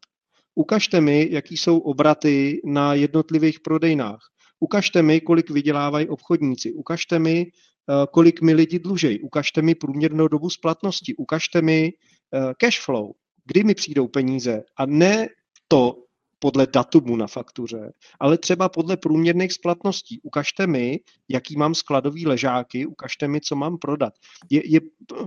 Ukažte 0.56 1.02
mi, 1.02 1.28
jaký 1.32 1.58
jsou 1.58 1.80
obraty 1.80 2.62
na 2.66 2.94
jednotlivých 2.94 3.60
prodejnách. 3.60 4.20
Ukažte 4.60 5.02
mi, 5.02 5.22
kolik 5.22 5.50
vydělávají 5.50 6.10
obchodníci. 6.10 6.74
Ukažte 6.74 7.20
mi, 7.20 7.46
eh, 7.46 8.08
kolik 8.12 8.42
mi 8.42 8.54
lidi 8.54 8.80
dlužejí. 8.80 9.20
Ukažte 9.20 9.62
mi 9.62 9.76
průměrnou 9.76 10.28
dobu 10.28 10.50
splatnosti. 10.50 11.16
Ukažte 11.16 11.62
mi 11.62 11.92
eh, 11.92 12.54
cash 12.58 12.82
flow, 12.82 13.12
kdy 13.46 13.64
mi 13.64 13.76
přijdou 13.76 14.08
peníze. 14.08 14.64
A 14.78 14.86
ne 14.86 15.28
to, 15.68 16.05
podle 16.40 16.68
datumu 16.68 17.16
na 17.16 17.28
faktuře, 17.28 17.94
ale 18.20 18.38
třeba 18.38 18.70
podle 18.70 18.98
průměrných 18.98 19.54
splatností. 19.54 20.22
Ukažte 20.22 20.68
mi, 20.68 21.00
jaký 21.30 21.58
mám 21.58 21.76
skladový 21.76 22.28
ležáky, 22.28 22.86
ukažte 22.86 23.28
mi, 23.28 23.42
co 23.42 23.56
mám 23.56 23.78
prodat. 23.78 24.14
Je, 24.50 24.72
je 24.72 24.80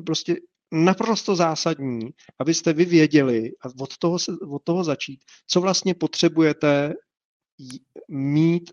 prostě 0.07 0.37
naprosto 0.73 1.37
zásadní, 1.37 2.11
abyste 2.39 2.73
vy 2.73 2.85
věděli 2.85 3.51
a 3.63 3.69
od 3.81 3.99
toho, 3.99 4.19
se, 4.19 4.33
od 4.51 4.63
toho 4.65 4.85
začít, 4.85 5.21
co 5.47 5.61
vlastně 5.61 5.95
potřebujete 5.95 6.95
mít 8.09 8.71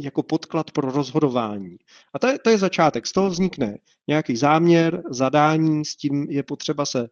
jako 0.00 0.22
podklad 0.22 0.70
pro 0.70 0.90
rozhodování. 0.90 1.76
A 2.14 2.18
to 2.18 2.26
je, 2.26 2.38
to 2.38 2.50
je 2.50 2.58
začátek. 2.58 3.06
Z 3.06 3.12
toho 3.12 3.30
vznikne 3.30 3.78
nějaký 4.08 4.36
záměr, 4.36 5.02
zadání, 5.10 5.84
s 5.84 5.96
tím 5.96 6.26
je 6.30 6.42
potřeba 6.42 6.86
se 6.86 7.08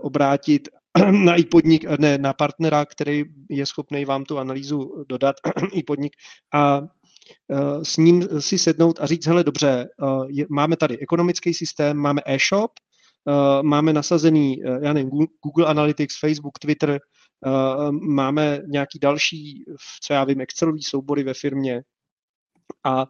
obrátit 0.00 0.68
na 1.24 1.34
i 1.34 1.44
podnik, 1.44 1.84
ne, 1.98 2.18
na 2.18 2.32
partnera, 2.32 2.84
který 2.84 3.24
je 3.50 3.66
schopný 3.66 4.04
vám 4.04 4.24
tu 4.24 4.38
analýzu 4.38 5.04
dodat, 5.08 5.36
i 5.72 5.82
podnik, 5.82 6.12
a 6.54 6.80
s 7.82 7.96
ním 7.96 8.28
si 8.40 8.58
sednout 8.58 9.00
a 9.00 9.06
říct, 9.06 9.26
hele, 9.26 9.44
dobře, 9.44 9.88
je, 10.28 10.46
máme 10.50 10.76
tady 10.76 10.98
ekonomický 10.98 11.54
systém, 11.54 11.96
máme 11.96 12.20
e-shop, 12.26 12.70
máme 13.62 13.92
nasazený, 13.92 14.56
já 14.82 14.92
nevím, 14.92 15.10
Google 15.44 15.66
Analytics, 15.66 16.20
Facebook, 16.20 16.58
Twitter, 16.58 17.00
máme 17.90 18.60
nějaký 18.66 18.98
další, 18.98 19.64
co 20.02 20.12
já 20.12 20.24
vím, 20.24 20.40
Excelový 20.40 20.82
soubory 20.82 21.22
ve 21.22 21.34
firmě. 21.34 21.82
A 22.84 23.06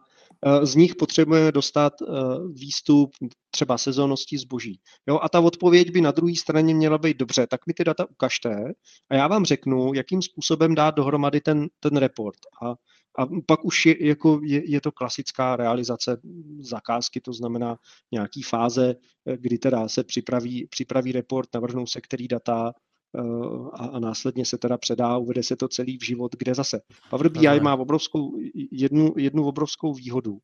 z 0.63 0.75
nich 0.75 0.95
potřebujeme 0.95 1.51
dostat 1.51 1.93
eh, 2.01 2.05
výstup 2.53 3.11
třeba 3.51 3.77
sezónnosti 3.77 4.37
zboží. 4.37 4.79
Jo? 5.07 5.19
A 5.21 5.29
ta 5.29 5.39
odpověď 5.39 5.91
by 5.91 6.01
na 6.01 6.11
druhé 6.11 6.35
straně 6.35 6.73
měla 6.73 6.97
být 6.97 7.17
dobře, 7.17 7.47
tak 7.47 7.67
mi 7.67 7.73
ty 7.73 7.83
data 7.83 8.09
ukažte 8.09 8.73
a 9.09 9.15
já 9.15 9.27
vám 9.27 9.45
řeknu, 9.45 9.93
jakým 9.93 10.21
způsobem 10.21 10.75
dát 10.75 10.95
dohromady 10.95 11.41
ten, 11.41 11.67
ten 11.79 11.97
report. 11.97 12.39
A, 12.63 12.69
a 13.19 13.27
pak 13.45 13.65
už 13.65 13.85
je, 13.85 14.07
jako 14.07 14.39
je, 14.43 14.71
je 14.71 14.81
to 14.81 14.91
klasická 14.91 15.55
realizace 15.55 16.17
zakázky, 16.59 17.21
to 17.21 17.33
znamená 17.33 17.77
nějaký 18.11 18.41
fáze, 18.41 18.95
eh, 19.25 19.37
kdy 19.37 19.57
teda 19.57 19.87
se 19.87 20.03
připraví, 20.03 20.67
připraví 20.67 21.11
report, 21.11 21.49
navrhnou 21.53 21.87
se 21.87 22.01
který 22.01 22.27
data, 22.27 22.73
a, 23.73 23.85
a 23.85 23.99
následně 23.99 24.45
se 24.45 24.57
teda 24.57 24.77
předá, 24.77 25.17
uvede 25.17 25.43
se 25.43 25.55
to 25.55 25.67
celý 25.67 25.97
v 25.97 26.05
život, 26.05 26.35
kde 26.37 26.55
zase. 26.55 26.81
Power 27.09 27.29
BI 27.29 27.47
Aha. 27.47 27.59
má 27.61 27.75
obrovskou, 27.75 28.37
jednu, 28.71 29.13
jednu 29.17 29.45
obrovskou 29.45 29.93
výhodu. 29.93 30.37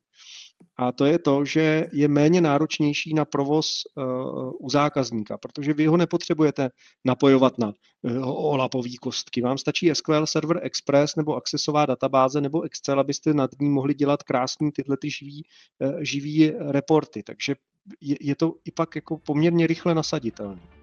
A 0.77 0.91
to 0.91 1.05
je 1.05 1.19
to, 1.19 1.45
že 1.45 1.89
je 1.93 2.07
méně 2.07 2.41
náročnější 2.41 3.13
na 3.13 3.25
provoz 3.25 3.83
uh, 3.95 4.51
u 4.59 4.69
zákazníka, 4.69 5.37
protože 5.37 5.73
vy 5.73 5.85
ho 5.85 5.97
nepotřebujete 5.97 6.69
napojovat 7.05 7.57
na 7.57 7.67
uh, 7.67 8.29
olapové 8.29 8.89
kostky. 9.01 9.41
Vám 9.41 9.57
stačí 9.57 9.91
SQL 9.93 10.25
Server 10.25 10.59
Express 10.63 11.15
nebo 11.15 11.35
accessová 11.35 11.85
databáze 11.85 12.41
nebo 12.41 12.61
Excel, 12.61 12.99
abyste 12.99 13.33
nad 13.33 13.49
ní 13.61 13.69
mohli 13.69 13.93
dělat 13.93 14.23
krásný 14.23 14.71
tyhle 14.71 14.97
ty 14.97 15.09
živý, 15.09 15.45
uh, 15.79 15.99
živý 16.01 16.49
reporty. 16.49 17.23
Takže 17.23 17.55
je, 18.01 18.17
je 18.21 18.35
to 18.35 18.53
i 18.65 18.71
pak 18.71 18.95
jako 18.95 19.17
poměrně 19.17 19.67
rychle 19.67 19.95
nasaditelné. 19.95 20.76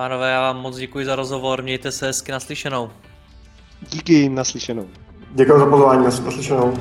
Pánové, 0.00 0.30
já 0.30 0.40
vám 0.40 0.56
moc 0.56 0.76
děkuji 0.76 1.06
za 1.06 1.16
rozhovor, 1.16 1.62
mějte 1.62 1.92
se 1.92 2.06
hezky 2.06 2.32
naslyšenou. 2.32 2.90
Díky, 3.88 4.28
naslyšenou. 4.28 4.86
Děkuji 5.34 5.58
za 5.58 5.66
pozvání, 5.66 6.04
naslyšenou. 6.04 6.74